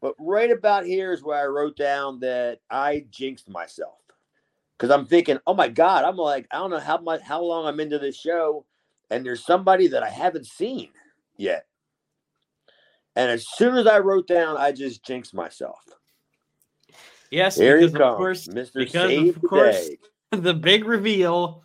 [0.00, 3.98] But right about here is where I wrote down that I jinxed myself.
[4.76, 7.66] Because I'm thinking, oh my God, I'm like, I don't know how much how long
[7.66, 8.66] I'm into this show,
[9.10, 10.90] and there's somebody that I haven't seen
[11.38, 11.66] yet.
[13.16, 15.80] And as soon as I wrote down, I just jinxed myself.
[17.30, 18.72] yes, Here he because of comes, course Mr.
[18.74, 19.98] because Save of course Day.
[20.32, 21.64] the big reveal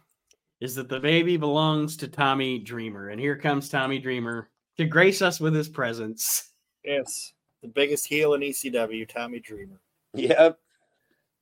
[0.61, 5.21] is that the baby belongs to Tommy Dreamer, and here comes Tommy Dreamer to grace
[5.21, 6.51] us with his presence.
[6.85, 7.33] Yes.
[7.61, 9.79] The biggest heel in ECW, Tommy Dreamer.
[10.13, 10.59] Yep.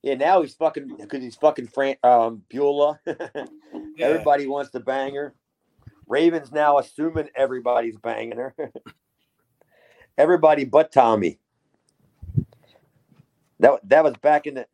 [0.02, 3.00] Yeah, now he's fucking because he's fucking Fran um Beulah.
[3.96, 4.06] Yeah.
[4.06, 5.36] Everybody wants to bang her.
[6.08, 8.56] Raven's now assuming everybody's banging her.
[10.18, 11.38] Everybody but Tommy.
[13.60, 14.68] That that was back in the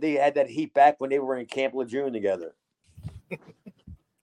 [0.00, 2.54] they had that heat back when they were in Camp Lejeune together.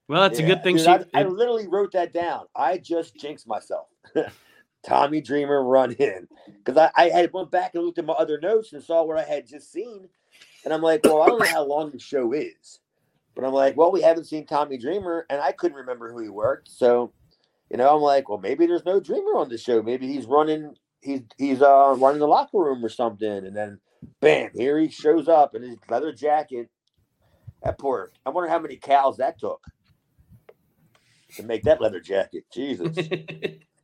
[0.08, 0.78] Well, that's a good thing.
[0.78, 2.46] dude, she, I, I literally wrote that down.
[2.56, 3.88] I just jinxed myself.
[4.86, 8.40] Tommy Dreamer run in because I, I had went back and looked at my other
[8.40, 10.10] notes and saw what I had just seen,
[10.66, 12.80] and I'm like, well, I don't know how long the show is,
[13.36, 16.30] but I'm like, well, we haven't seen Tommy Dreamer, and I couldn't remember who he
[16.30, 17.14] worked, so
[17.72, 19.82] you know, I'm like, well, maybe there's no Dreamer on the show.
[19.82, 23.80] Maybe he's running, he's he's uh running the locker room or something, and then
[24.22, 26.70] bam, here he shows up in his leather jacket.
[27.64, 28.12] That poor.
[28.26, 29.62] I wonder how many cows that took
[31.36, 32.46] to make that leather jacket.
[32.54, 32.98] Jesus.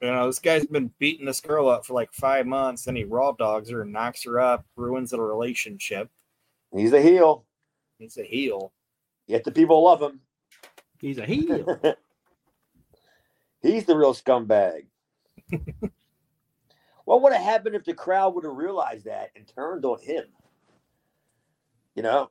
[0.00, 3.04] You know, this guy's been beating this girl up for like five months, then he
[3.04, 6.10] raw dogs her and knocks her up, ruins the relationship.
[6.74, 7.44] He's a heel.
[7.98, 8.72] He's a heel.
[9.26, 10.20] Yet the people love him.
[10.98, 11.80] He's a heel.
[13.62, 14.86] He's the real scumbag.
[17.04, 20.24] what would have happened if the crowd would have realized that and turned on him?
[21.94, 22.30] You know,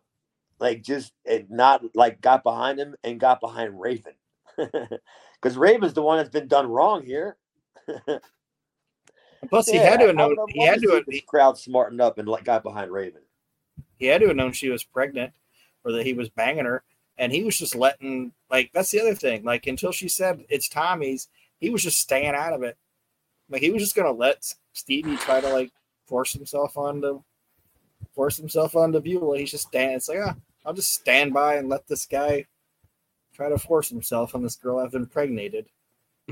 [0.59, 4.13] like just and not like got behind him and got behind Raven.
[5.41, 7.37] Because Raven's the one that's been done wrong here.
[9.49, 10.35] Plus, he had to have known.
[10.49, 10.89] He had to.
[10.91, 13.21] Have, this crowd smartened up and like got behind Raven.
[13.97, 15.33] he had to have known she was pregnant,
[15.83, 16.83] or that he was banging her.
[17.17, 19.43] and he was just letting like that's the other thing.
[19.43, 21.29] Like until she said it's Tommy's,
[21.59, 22.77] he was just staying out of it.
[23.49, 25.71] Like he was just gonna let Stevie try to like
[26.07, 27.23] force himself onto
[28.13, 29.39] force himself onto Beulah.
[29.39, 29.95] He's just stand.
[29.95, 32.45] It's like ah, I'll just stand by and let this guy
[33.33, 35.67] try to force himself on this girl I've impregnated.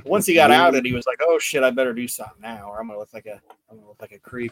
[0.06, 2.70] Once he got out, outed, he was like, "Oh shit, I better do something now,
[2.70, 4.52] or I'm gonna look like a I'm gonna look like a creep."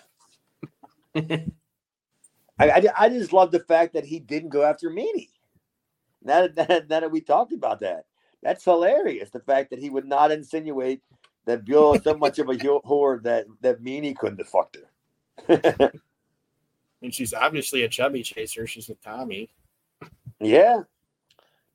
[1.15, 5.29] I, I, I just love the fact that he didn't go after Meanie.
[6.23, 8.05] Now that, now that we talked about that,
[8.43, 9.31] that's hilarious.
[9.31, 11.01] The fact that he would not insinuate
[11.45, 15.91] that Beulah is so much of a whore that that Meanie couldn't have fucked her.
[17.01, 18.67] and she's obviously a chubby chaser.
[18.67, 19.49] She's with Tommy.
[20.39, 20.83] Yeah,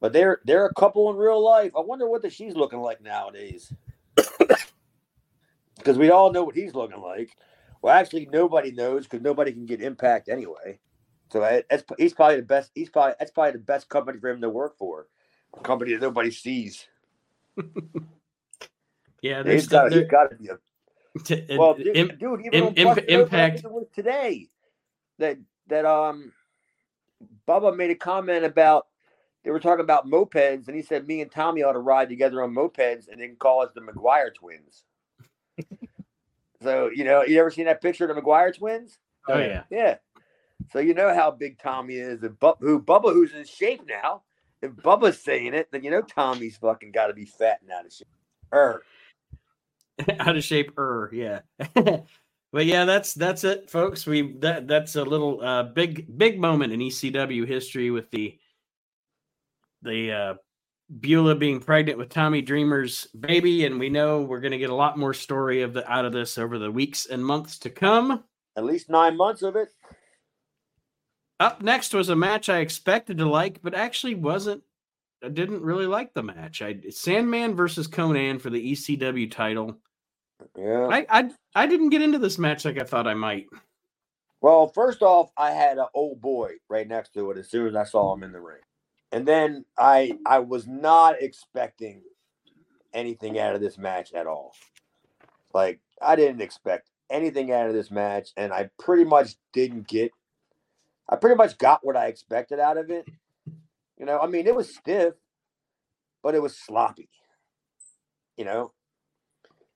[0.01, 1.73] but they're they're a couple in real life.
[1.77, 3.73] I wonder what the she's looking like nowadays.
[5.77, 7.37] Because we all know what he's looking like.
[7.81, 10.81] Well, actually, nobody knows because nobody can get impact anyway.
[11.31, 12.73] So that's he's probably the best.
[12.75, 15.07] He's probably that's probably the best company for him to work for.
[15.57, 16.89] A company that nobody sees.
[19.23, 20.59] yeah, he's got he's got to be a.
[21.25, 24.49] To, well, dude, Im, dude even Im, impact today
[25.19, 25.39] that
[25.69, 26.33] that um
[27.49, 28.89] Bubba made a comment about
[29.47, 32.43] they were talking about mopeds, and he said me and Tommy ought to ride together
[32.43, 34.83] on mopeds and then call us the McGuire twins.
[36.63, 38.99] so you know, you ever seen that picture of the McGuire twins?
[39.29, 39.99] Oh yeah, yeah.
[40.73, 44.23] So you know how big Tommy is, and Bu- who Bubba, who's in shape now.
[44.63, 47.87] If Bubba's saying it, then you know Tommy's fucking got to be fat and out
[47.87, 48.09] of shape.
[48.53, 48.83] Er,
[50.19, 50.77] out of shape.
[50.77, 51.43] Er, yeah.
[52.53, 54.07] but yeah, that's that's it, folks.
[54.07, 58.37] We that that's a little uh, big big moment in ECW history with the
[59.87, 60.35] the uh,
[61.01, 64.75] Beulah being pregnant with Tommy Dreamer's baby, and we know we're going to get a
[64.75, 68.25] lot more story of the out of this over the weeks and months to come.
[68.57, 69.69] At least nine months of it.
[71.41, 74.63] Up next was a match I expected to like, but actually wasn't.
[75.23, 76.63] I didn't really like the match.
[76.63, 79.77] I Sandman versus Konnan for the ECW title.
[80.57, 83.47] Yeah, I I, I didn't get into this match like I thought I might.
[84.41, 87.75] Well, first off, I had an old boy right next to it as soon as
[87.75, 88.61] I saw him in the ring.
[89.13, 92.03] And then I I was not expecting
[92.93, 94.53] anything out of this match at all.
[95.55, 100.13] Like I didn't expect anything out of this match, and I pretty much didn't get.
[101.09, 103.07] I pretty much got what I expected out of it.
[103.97, 105.15] You know, I mean, it was stiff,
[106.23, 107.09] but it was sloppy.
[108.37, 108.73] You know,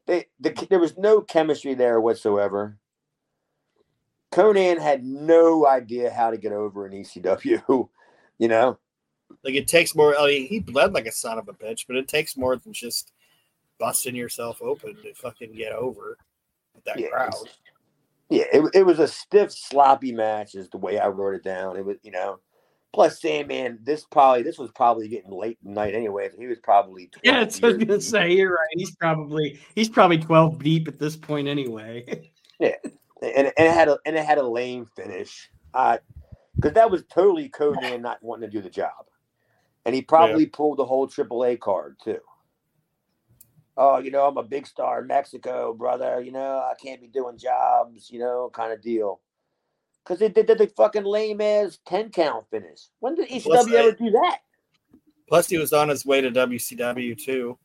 [0.06, 2.78] they the, there was no chemistry there whatsoever.
[4.32, 7.88] Konnan had no idea how to get over an ECW.
[8.38, 8.78] You know,
[9.44, 10.16] like it takes more.
[10.18, 12.72] I mean, he bled like a son of a bitch, but it takes more than
[12.72, 13.12] just
[13.78, 16.18] busting yourself open to fucking get over
[16.84, 17.34] that yeah, crowd.
[18.28, 21.76] Yeah, it, it was a stiff, sloppy match, is the way I wrote it down.
[21.76, 22.38] It was, you know.
[22.92, 26.28] Plus, Sandman, this probably this was probably getting late night anyway.
[26.28, 27.42] So he was probably yeah.
[27.42, 28.68] It's, I was gonna say you're right.
[28.72, 32.30] He's probably he's probably twelve deep at this point anyway.
[32.58, 32.74] yeah,
[33.22, 35.48] and, and it had a and it had a lame finish.
[35.72, 35.98] Uh,
[36.56, 39.06] because that was totally Konnan not wanting to do the job
[39.84, 40.50] and he probably yeah.
[40.52, 42.20] pulled the whole AAA card too.
[43.76, 46.20] Oh, you know, I'm a big star in Mexico, brother.
[46.20, 49.20] You know, I can't be doing jobs, you know, kind of deal.
[50.04, 52.88] Because they did the fucking lame ass 10 count finish.
[52.98, 54.38] When did ECW plus, ever do that?
[55.28, 57.58] Plus, he was on his way to WCW too.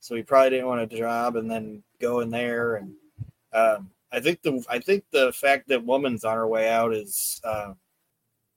[0.00, 2.76] So he probably didn't want a job and then go in there.
[2.76, 2.94] And
[3.52, 7.40] um, I think the I think the fact that woman's on her way out is
[7.44, 7.74] uh,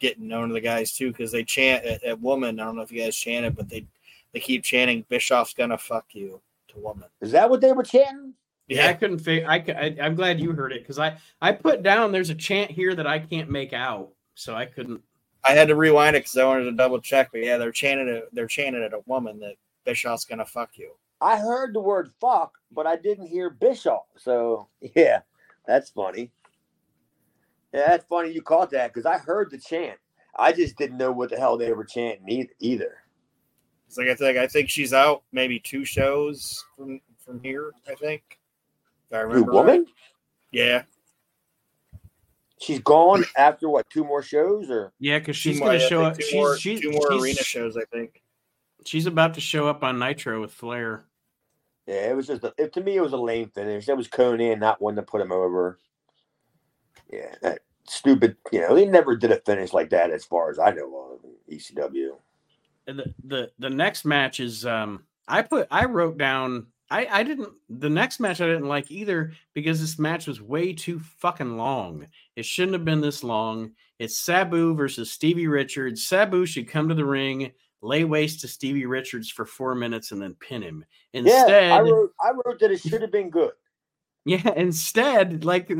[0.04, 2.60] getting known to the guys too because they chant at, at, woman.
[2.60, 3.86] I don't know if you guys chant it, but they
[4.34, 7.08] they keep chanting "Bischoff's gonna fuck you" to woman.
[7.22, 8.34] Is that what they were chanting?
[8.68, 9.50] Yeah, yeah I couldn't figure.
[9.50, 12.70] I, I am glad you heard it because I I put down there's a chant
[12.70, 15.02] here that I can't make out, so I couldn't.
[15.46, 18.10] I had to rewind it because I wanted to double check, but yeah, they're chanting
[18.10, 18.28] it.
[18.34, 20.92] They're chanting at a woman that Bischoff's gonna fuck you.
[21.22, 24.04] I heard the word fuck, but I didn't hear Bischoff.
[24.18, 25.22] So yeah,
[25.66, 26.32] that's funny.
[27.74, 29.98] Yeah, that's funny you caught that because I heard the chant.
[30.36, 32.98] I just didn't know what the hell they were chanting either.
[33.88, 37.72] It's like I think I think she's out maybe two shows from from here.
[37.90, 38.40] I think.
[39.10, 39.52] If I remember.
[39.52, 39.80] Who, woman?
[39.80, 39.88] Right.
[40.52, 40.84] Yeah.
[42.60, 43.90] She's gone after what?
[43.90, 44.94] Two more shows or?
[44.98, 46.18] Yeah, because she's going to show up.
[46.18, 48.22] Two more, she's, two more she's, arena shows, I think.
[48.86, 51.04] She's about to show up on Nitro with Flair.
[51.88, 52.96] Yeah, it was just a, it, to me.
[52.96, 53.88] It was a lame finish.
[53.88, 55.78] That was Konnan not one to put him over
[57.14, 58.38] yeah, that stupid.
[58.52, 61.30] You know, they never did a finish like that, as far as I know of
[61.52, 62.18] ECW.
[62.88, 67.24] And the the the next match is um I put I wrote down I I
[67.24, 71.58] didn't the next match I didn't like either because this match was way too fucking
[71.58, 72.08] long.
[72.36, 73.72] It shouldn't have been this long.
[74.00, 76.06] It's Sabu versus Stevie Richards.
[76.06, 77.52] Sabu should come to the ring
[77.84, 80.86] lay waste to Stevie Richards for four minutes and then pin him.
[81.12, 83.52] Yeah, Instead, I wrote, I wrote that it should have been good.
[84.26, 85.72] yeah, instead, like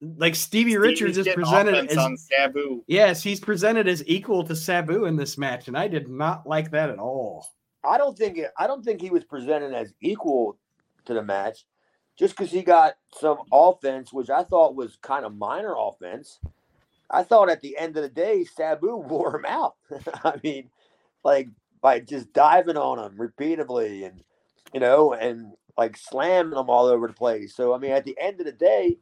[0.00, 2.82] like Stevie Richards is Stevie's getting presented as on Sabu.
[2.86, 6.70] yes, he's presented as equal to Sabu in this match, and I did not like
[6.70, 7.46] that at all.
[7.84, 10.56] I don't think it, I don't think he was presented as equal
[11.04, 11.66] to the match,
[12.18, 16.38] just because he got some offense, which I thought was kind of minor offense.
[17.10, 19.76] I thought at the end of the day, Sabu wore him out.
[20.24, 20.70] I mean,
[21.24, 21.48] like
[21.82, 24.22] by just diving on him repeatedly, and
[24.72, 27.54] you know, and like slamming him all over the place.
[27.54, 28.96] So I mean, at the end of the day,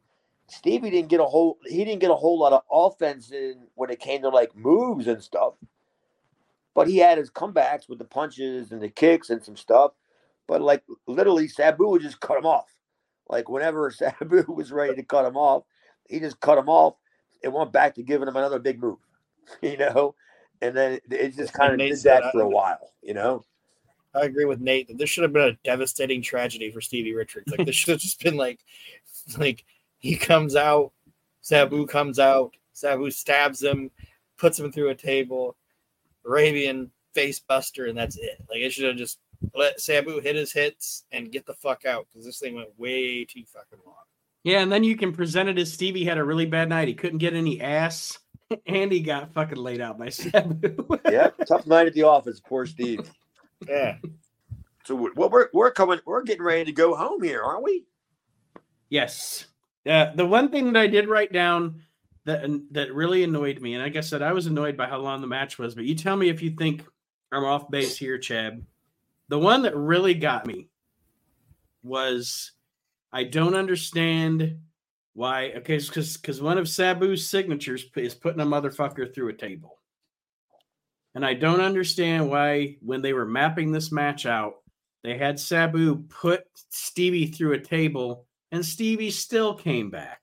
[0.49, 3.91] Stevie didn't get a whole he didn't get a whole lot of offense in when
[3.91, 5.55] it came to like moves and stuff.
[6.75, 9.93] But he had his comebacks with the punches and the kicks and some stuff.
[10.47, 12.73] But like literally, Sabu would just cut him off.
[13.29, 15.65] Like whenever Sabu was ready to cut him off,
[16.09, 16.95] he just cut him off
[17.45, 18.99] and went back to giving him another big move,
[19.63, 20.15] you know.
[20.61, 23.45] And then it, just kind of did said, that for a while, you know.
[24.15, 27.47] I agree with Nate that this should have been a devastating tragedy for Stevie Richards.
[27.49, 28.61] Like this should have just been like,
[29.37, 29.65] like
[29.99, 30.93] he comes out,
[31.41, 33.91] Sabu comes out, Sabu stabs him,
[34.39, 35.57] puts him through a table,
[36.25, 38.39] Arabian face buster, and that's it.
[38.49, 39.19] Like it should have just
[39.55, 43.25] let Sabu hit his hits and get the fuck out because this thing went way
[43.25, 43.95] too fucking long.
[44.45, 46.89] Yeah, and then you can present it as Stevie had a really bad night.
[46.89, 48.19] He couldn't get any ass,
[48.67, 50.87] and he got fucking laid out by Sabu.
[51.11, 53.11] Yeah, tough night at the office, poor Steve.
[53.69, 53.97] Yeah,
[54.85, 57.85] So we- well, we're we're coming, we're getting ready to go home here, aren't we?
[58.89, 59.47] Yes.
[59.89, 61.83] Uh, the one thing that I did write down
[62.27, 65.23] that that really annoyed me, and like I said, I was annoyed by how long
[65.23, 65.75] the match was.
[65.75, 66.85] But you tell me if you think
[67.33, 68.65] I'm off base here, Chad.
[69.29, 70.69] The one that really got me
[71.83, 72.53] was
[73.13, 74.59] I don't understand
[75.15, 75.53] why.
[75.57, 79.79] Okay, because because one of Sabu's signatures is putting a motherfucker through a table,
[81.15, 84.57] and I don't understand why when they were mapping this match out,
[85.03, 90.21] they had Sabu put Stevie through a table and Stevie still came back.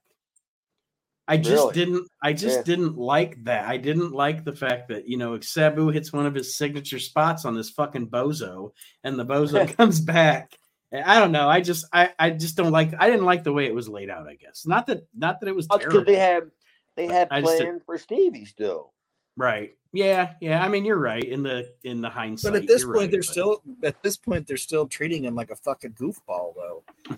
[1.28, 1.72] I just Really?
[1.74, 2.62] didn't I just Yeah.
[2.62, 3.66] didn't like that.
[3.68, 7.44] I didn't like the fact that, you know, Sabu hits one of his signature spots
[7.44, 8.72] on this fucking bozo
[9.02, 10.56] and the bozo comes back.
[10.92, 11.48] Eh, I don't know.
[11.48, 14.08] I just I I just don't like I didn't like the way it was laid
[14.08, 14.66] out, I guess.
[14.66, 16.04] Not that not that it was That's terrible.
[16.04, 16.50] they had
[16.94, 18.92] they had I planned for Stevie still.
[19.36, 19.76] right.
[19.92, 20.62] Yeah, yeah.
[20.62, 22.52] I mean, you're right in the in the hindsight.
[22.52, 25.34] but at this point, right, they're but- still at this point they're still treating him
[25.34, 26.84] like a fucking goofball though.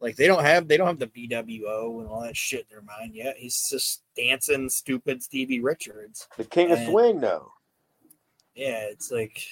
[0.00, 2.82] Like they don't have they don't have the BWO and all that shit in their
[2.82, 3.36] mind yet.
[3.38, 6.28] He's just dancing stupid Stevie Richards.
[6.36, 7.52] The king of swing, though.
[8.54, 9.42] Yeah, it's like,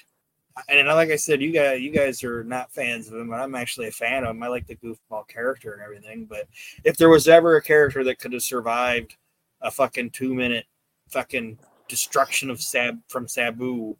[0.68, 3.54] and like I said, you guys, you guys are not fans of him, but I'm
[3.54, 4.42] actually a fan of him.
[4.42, 6.26] I like the goofball character and everything.
[6.26, 6.46] But
[6.84, 9.16] if there was ever a character that could have survived
[9.62, 10.66] a fucking two minute
[11.08, 13.96] fucking destruction of Sab from Sabu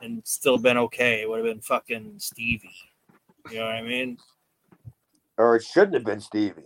[0.00, 2.70] and still been okay, it would have been fucking Stevie.
[3.50, 4.18] You know what I mean?
[5.38, 6.64] Or it shouldn't have been Stevie.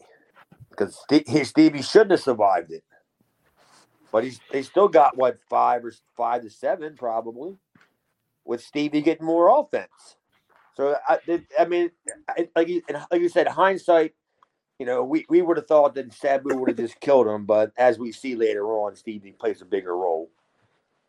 [0.70, 2.82] Because Ste- he, Stevie shouldn't have survived it.
[4.10, 7.56] But he's they still got what five or five to seven probably,
[8.44, 10.16] with Stevie getting more offense.
[10.74, 11.18] So I,
[11.58, 11.90] I mean,
[12.56, 14.14] like you, like you said, hindsight,
[14.78, 17.72] you know, we, we would have thought that Sabu would have just killed him, but
[17.76, 20.30] as we see later on, Stevie plays a bigger role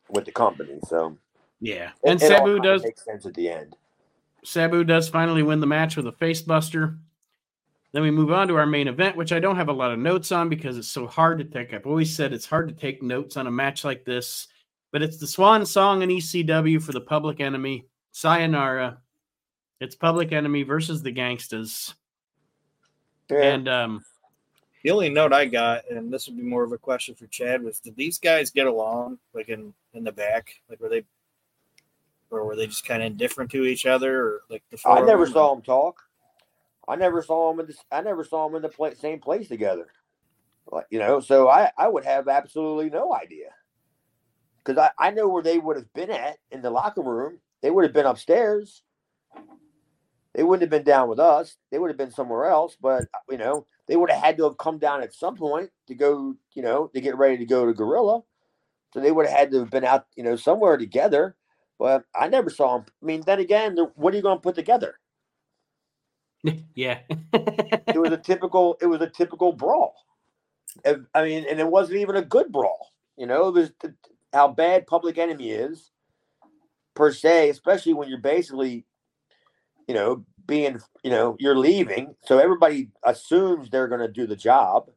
[0.09, 0.79] with the company.
[0.87, 1.17] So
[1.59, 1.91] Yeah.
[2.05, 3.75] And it Sabu kinda does makes sense at the end.
[4.43, 6.97] Sabu does finally win the match with a face buster.
[7.93, 9.99] Then we move on to our main event, which I don't have a lot of
[9.99, 11.73] notes on because it's so hard to take.
[11.73, 14.47] I've always said it's hard to take notes on a match like this,
[14.91, 17.85] but it's the swan song in ECW for the public enemy.
[18.11, 18.97] Sayonara.
[19.79, 21.93] It's public enemy versus the gangstas.
[23.29, 23.43] Yeah.
[23.43, 24.05] And um
[24.83, 27.61] The only note I got, and this would be more of a question for Chad,
[27.63, 30.49] was did these guys get along like in in the back?
[30.67, 31.03] Like were they
[32.31, 35.05] or were they just kind of indifferent to each other or like the four I
[35.05, 35.33] never them?
[35.33, 36.01] saw them talk.
[36.87, 37.75] I never saw them in the.
[37.91, 39.87] I never saw them in the same place together.
[40.71, 43.49] Like you know, so I I would have absolutely no idea.
[44.63, 47.39] Because I I know where they would have been at in the locker room.
[47.61, 48.81] They would have been upstairs.
[50.33, 51.57] They wouldn't have been down with us.
[51.71, 52.75] They would have been somewhere else.
[52.79, 55.69] But uh, you know, they would have had to have come down at some point
[55.87, 56.35] to go.
[56.53, 58.23] You know, to get ready to go to Gorilla.
[58.93, 60.05] So they would have had to have been out.
[60.15, 61.35] You know, somewhere together.
[61.79, 62.85] But I never saw them.
[63.01, 64.99] I mean, then again, what are you going to put together?
[66.75, 66.99] yeah.
[67.09, 69.95] it was a typical it was a typical brawl.
[70.85, 73.49] I mean and it wasn't even a good brawl you know?
[73.49, 73.89] It was t-
[74.31, 75.91] how bad public enemy is
[76.95, 78.85] per se especially when you're basically
[79.87, 82.15] you know being you know you're leaving.
[82.25, 84.89] So everybody assumes they're going to do the job.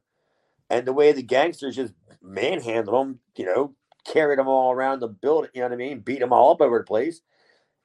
[0.69, 3.73] And the way the gangstas just manhandled them you know
[4.05, 5.99] carried them all around the building you know what i mean?
[5.99, 7.21] Beat them all up over the place.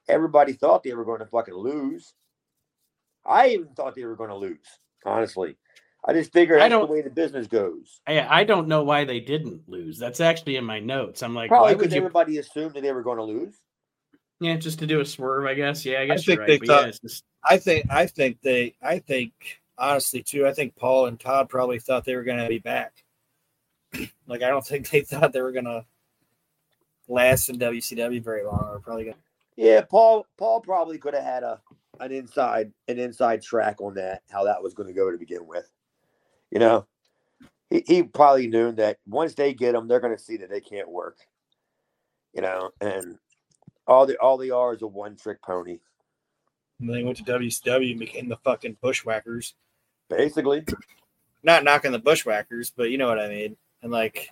[0.09, 2.13] Everybody thought they were going to fucking lose.
[3.25, 4.57] I even thought they were going to lose.
[5.05, 5.55] Honestly,
[6.05, 8.01] I just figured I that's the don't- way the business goes.
[8.07, 9.97] I, I don't know why they didn't lose.
[9.97, 11.23] That's actually in my notes.
[11.23, 11.97] I'm like, Probably why would because you?
[11.99, 13.55] everybody assumed that they were going to lose.
[14.39, 15.85] Yeah, just to do a swerve, I guess.
[15.85, 16.59] Yeah, I guess think you're they right.
[16.59, 19.31] But thought- yeah, just I think I think they I think
[19.77, 20.45] honestly too.
[20.47, 22.93] I think Paul and Todd probably thought they were going to be back.
[24.27, 25.85] like I don't think they thought they were going to
[27.07, 28.67] last in WCW very long.
[28.71, 29.15] Or probably going.
[29.15, 29.21] to
[29.55, 30.25] Yeah, Paul.
[30.37, 31.59] Paul probably could have had a
[32.05, 35.45] an inside an inside track on that how that was going to go to begin
[35.45, 35.71] with.
[36.51, 36.85] You know,
[37.69, 40.61] he, he probably knew that once they get them, they're going to see that they
[40.61, 41.17] can't work.
[42.33, 43.17] You know, and
[43.87, 45.79] all the all they are is a one trick pony,
[46.79, 49.55] And then they went to WCW and became the fucking bushwhackers.
[50.09, 50.65] basically.
[51.43, 53.57] Not knocking the bushwhackers, but you know what I mean.
[53.81, 54.29] And like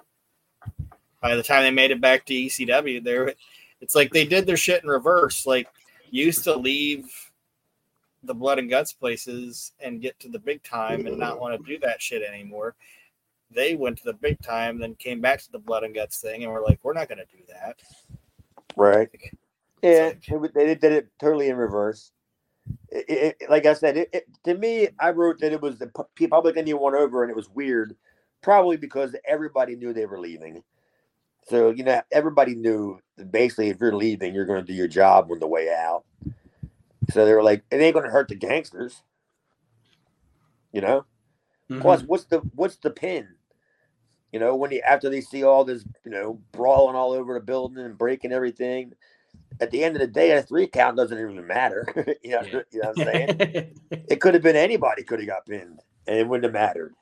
[1.22, 3.34] by the time they made it back to ECW, there
[3.82, 5.46] it's like they did their shit in reverse.
[5.46, 5.68] Like
[6.10, 7.31] used to leave
[8.24, 11.72] the blood and guts places and get to the big time and not want to
[11.72, 12.76] do that shit anymore.
[13.50, 16.44] They went to the big time, then came back to the blood and guts thing,
[16.44, 17.80] and we're like, we're not going to do that.
[18.78, 19.10] Right.
[19.12, 19.34] Like,
[19.82, 22.12] Yeah, like- it was- they did, did it totally in reverse.
[22.90, 25.80] It, it- it- like I said, it, it, to me, I wrote that it was
[25.80, 27.96] the pu- public enemy won over, and it was weird,
[28.42, 30.64] probably because everybody knew they were leaving.
[31.50, 34.88] So you know, everybody knew that basically if you're leaving, you're going to do your
[34.88, 36.06] job on the way out.
[37.10, 39.02] So they were like, it ain't going to hurt the gangstas,
[40.72, 41.06] you know.
[41.70, 41.82] mhm.
[41.82, 43.28] Plus, what's the what's the pin?
[44.32, 47.40] You know, when you after they see all this, you know, brawling all over the
[47.42, 48.94] building and breaking everything,
[49.60, 51.86] at the end of the day, a three count doesn't even matter.
[52.24, 52.62] you, know, Yeah.
[52.72, 53.30] you know what I'm saying?
[54.10, 56.94] it could have been anybody could have got pinned, and it wouldn't have mattered.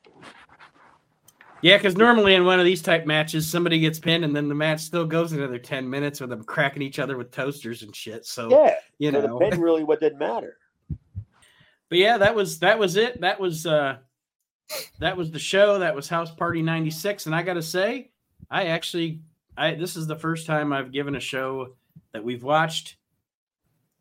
[1.62, 4.54] Yeah, because normally in one of these type matches, somebody gets pinned, and then the
[4.54, 8.24] match still goes another ten minutes with them cracking each other with toasters and shit.
[8.26, 10.56] So Yeah, you know, the pin really what didn't matter.
[10.88, 13.20] but yeah, that was that was it.
[13.20, 13.98] That was uh
[14.98, 15.78] that was the show.
[15.78, 18.10] That was House Party '96, and I got to say,
[18.50, 19.20] I actually,
[19.56, 21.76] I this is the first time I've given a show
[22.12, 22.96] that we've watched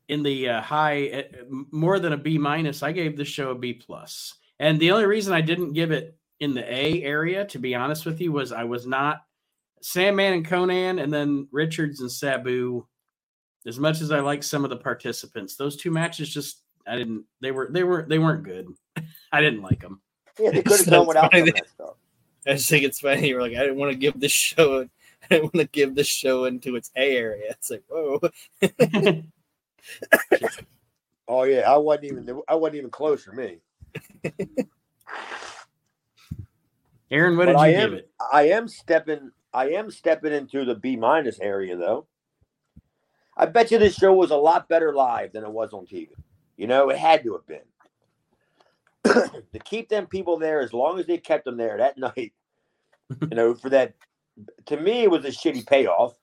[0.08, 1.24] in the uh, high uh,
[1.72, 2.84] more than a B minus.
[2.84, 6.16] I gave this show a B plus, and the only reason I didn't give it
[6.40, 9.22] in the A area, to be honest with you, was I was not
[9.82, 12.86] Sandman and Konnan, and then Richards and Sabu.
[13.68, 17.26] As much as I like some of the participants, those two matches just I didn't.
[17.42, 18.68] They were they were they weren't good.
[19.32, 20.02] I didn't like them.
[20.40, 21.96] Yeah, they could have So done without funny that- that stuff.
[22.48, 23.28] I just think it's funny.
[23.28, 24.82] You're like, I didn't want to give this show.
[25.24, 27.50] I didn't want to give this show into its A area.
[27.52, 28.22] It's like, whoa.
[31.28, 33.60] Oh yeah, I wasn't even I wasn't even close for me.
[37.12, 38.10] Aaron, what But did I you am give it?
[38.32, 42.08] I am stepping I am stepping into the B minus area though.
[43.36, 46.10] I bet you this show was a lot better live than it was on TV.
[46.58, 47.62] You know, it had to have been.
[49.54, 52.34] to keep them people there as long as they kept them there that night,
[53.22, 53.96] you know, for that
[54.68, 56.16] to me it was a shitty payoff.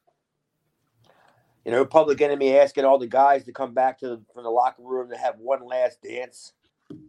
[1.64, 4.51] You know, Public Enemy asking all the guys to come back to the, from the
[4.51, 6.53] locker room to have one last dance.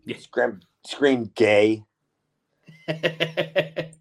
[0.05, 0.17] Yeah.
[0.17, 1.83] Scream, scream gay.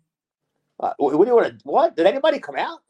[0.79, 1.59] Uh, what do you want to?
[1.65, 2.81] What did anybody come out?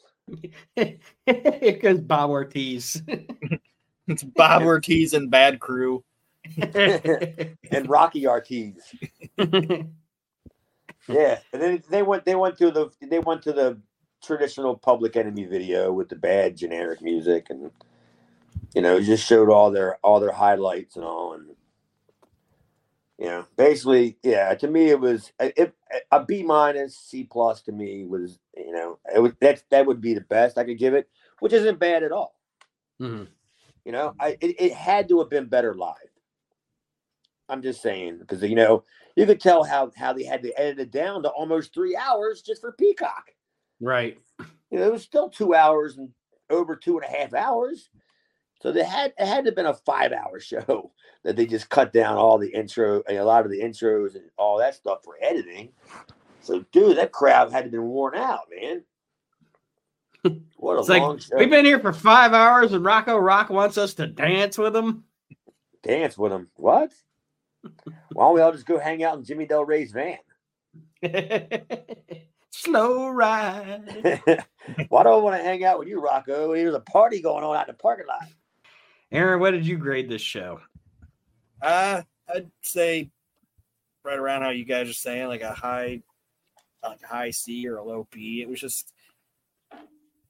[0.74, 3.00] Here comes Bob Artese.
[4.08, 6.04] It's Bob Artese and Bad Crew.
[6.58, 8.74] and Rocky Ortiz.
[11.08, 12.24] Yeah, and then they went.
[12.24, 12.90] They went to the.
[13.00, 13.80] They went to the
[14.22, 17.72] traditional Public Enemy video with the bad generic music, and
[18.74, 21.55] you know, just showed all their all their highlights and all, and
[23.18, 24.54] you know, basically, yeah.
[24.54, 25.74] To me, it was it,
[26.10, 27.62] a B minus, C plus.
[27.62, 30.78] To me, was you know, it was that that would be the best I could
[30.78, 31.08] give it,
[31.40, 32.34] which isn't bad at all.
[33.00, 33.28] Mhm.
[33.84, 35.94] You know, I it, it had to have been better live.
[37.48, 40.80] I'm just saying because you know you could tell how how they had to edit
[40.80, 43.30] it down to almost three hours just for Peacock.
[43.80, 44.18] Right.
[44.70, 46.10] You know, it was still two hours and
[46.50, 47.88] over two and a half hours.
[48.60, 50.92] So they had it had to have been a five hour show
[51.26, 54.58] that they just cut down all the intro a lot of the intros and all
[54.58, 55.70] that stuff for editing.
[56.40, 58.84] So dude, that crowd had to been worn out, man.
[60.56, 61.36] What a It's like long show.
[61.36, 65.04] we've been here for five hours, and Rocco Rock wants us to dance with him.
[65.82, 66.48] Dance with him?
[66.54, 66.92] What?
[68.12, 70.18] Why don't we all just go hang out in Jimmy Del Ray's van?
[72.50, 74.20] Slow ride.
[74.88, 76.54] Why do I want to hang out with you, Rocco?
[76.54, 78.26] There's a party going on out in the parking lot.
[79.12, 80.60] Aaron, what did you grade this show?
[81.60, 82.02] Uh,
[82.32, 83.10] I'd say
[84.04, 86.02] right around how you guys are saying, like a high,
[86.82, 88.40] like a high C or a low B.
[88.42, 88.92] It was just,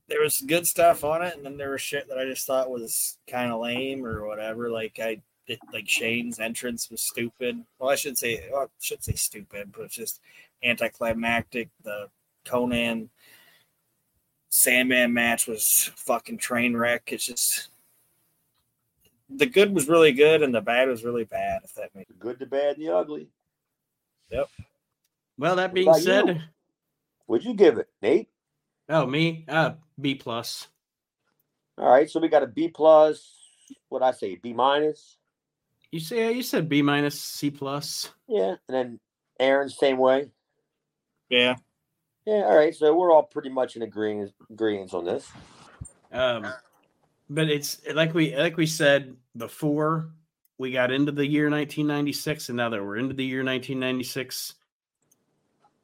[0.08, 2.70] there was good stuff on it, and then there was shit that I just thought
[2.70, 4.70] was kind of lame or whatever.
[4.70, 7.64] Like I it, like Shane's entrance was stupid.
[7.78, 10.20] Well, I should say well, I should say stupid, but it's just
[10.62, 11.68] anticlimactic.
[11.82, 12.08] The
[12.44, 13.08] Konnan
[14.48, 17.10] Sandman match was fucking train wreck.
[17.12, 17.68] It's just
[19.28, 21.62] the good was really good and the bad was really bad.
[21.64, 23.28] If that makes good, the bad, and the ugly.
[24.30, 24.48] Yep.
[25.38, 26.40] Well, that being said, you?
[27.26, 28.28] What'd you give it, Nate?
[28.88, 30.68] oh me, uh, B plus.
[31.78, 33.34] All right, so we got a B plus.
[33.88, 35.18] What I say, B minus.
[35.92, 38.10] You say you said B minus C plus.
[38.28, 39.00] Yeah, and then
[39.38, 40.30] Aaron same way.
[41.28, 41.56] yeah.
[42.24, 42.74] Yeah, all right.
[42.74, 45.30] So we're all pretty much in agreement agreement on this.
[46.12, 46.52] Um,
[47.28, 50.10] but it's like we like we said before
[50.58, 54.54] we got into the year 1996, and now that we're into the year 1996,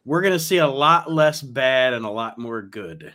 [0.04, 3.12] we're gonna see a lot less bad and a lot more good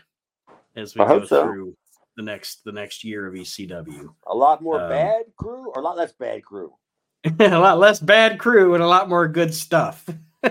[0.75, 1.43] as we I go so.
[1.43, 1.75] through
[2.15, 4.13] the next the next year of ECW.
[4.27, 6.73] A lot more Um, bad crew or a lot less bad crew.
[7.39, 10.05] a lot less bad crew and a lot more good stuff.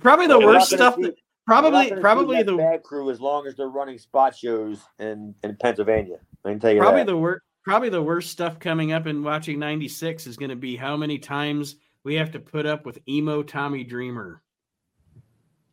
[0.00, 0.96] probably the We're worst stuff.
[0.96, 1.16] see- that-
[1.46, 6.18] probably probably the bad crew as long as they're running spot shows in in Pennsylvania.
[6.44, 7.06] I can tell you probably that.
[7.06, 10.76] the worst probably the worst stuff coming up in watching 96 is going to be
[10.76, 14.42] how many times we have to put up with emo tommy dreamer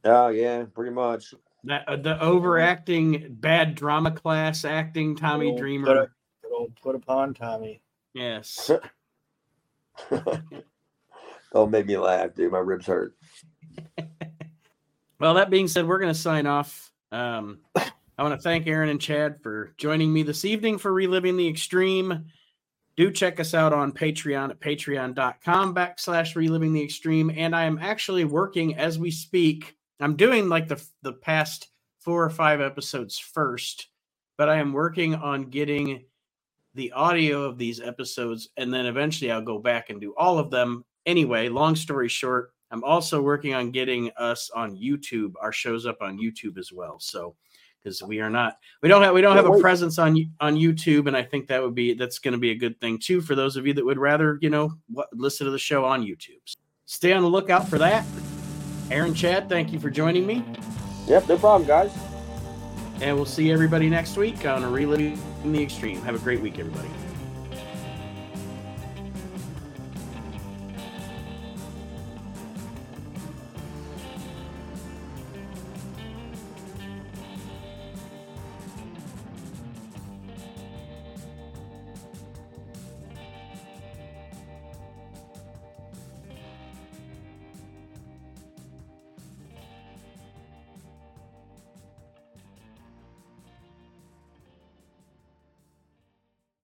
[0.06, 1.34] oh yeah, pretty much.
[1.66, 6.08] that uh, the overacting bad drama class acting tommy dreamer Put, a,
[6.44, 7.82] good old put upon Tommy.
[8.14, 8.72] yes
[11.54, 12.52] Don't make me laugh, dude.
[12.52, 13.16] My ribs hurt.
[15.22, 16.92] well that being said we're going to sign off.
[17.12, 21.38] Um i want to thank aaron and chad for joining me this evening for reliving
[21.38, 22.26] the extreme.
[22.98, 27.32] Do check us out on patreon at patreon.com backslash reliving the extreme.
[27.36, 29.76] And i am actually working as we speak.
[30.00, 31.70] I'm doing like the the past
[32.00, 33.88] four or five episodes first
[34.38, 36.04] but i am working on getting
[36.74, 40.50] the audio of these episodes and then eventually i'll go back and do all of
[40.50, 40.84] them.
[41.06, 45.34] Anyway long story short i'm also working on getting us on youtube.
[45.42, 47.36] Our shows up on youtube as well so
[47.84, 51.08] because we are not we don't have we don't have a presence on on youtube
[51.08, 53.36] and i think that would be that's going to be a good thing too for
[53.36, 56.40] those of you that would rather you know what, listen to the show on youtube.
[56.86, 58.06] Stay on the lookout for that.
[58.90, 60.44] Aaron chad thank you for joining me.
[61.08, 61.92] Yep, no problem, guys.
[63.02, 66.02] and we'll see everybody next week on a reliving the extreme.
[66.02, 66.90] Have a great week everybody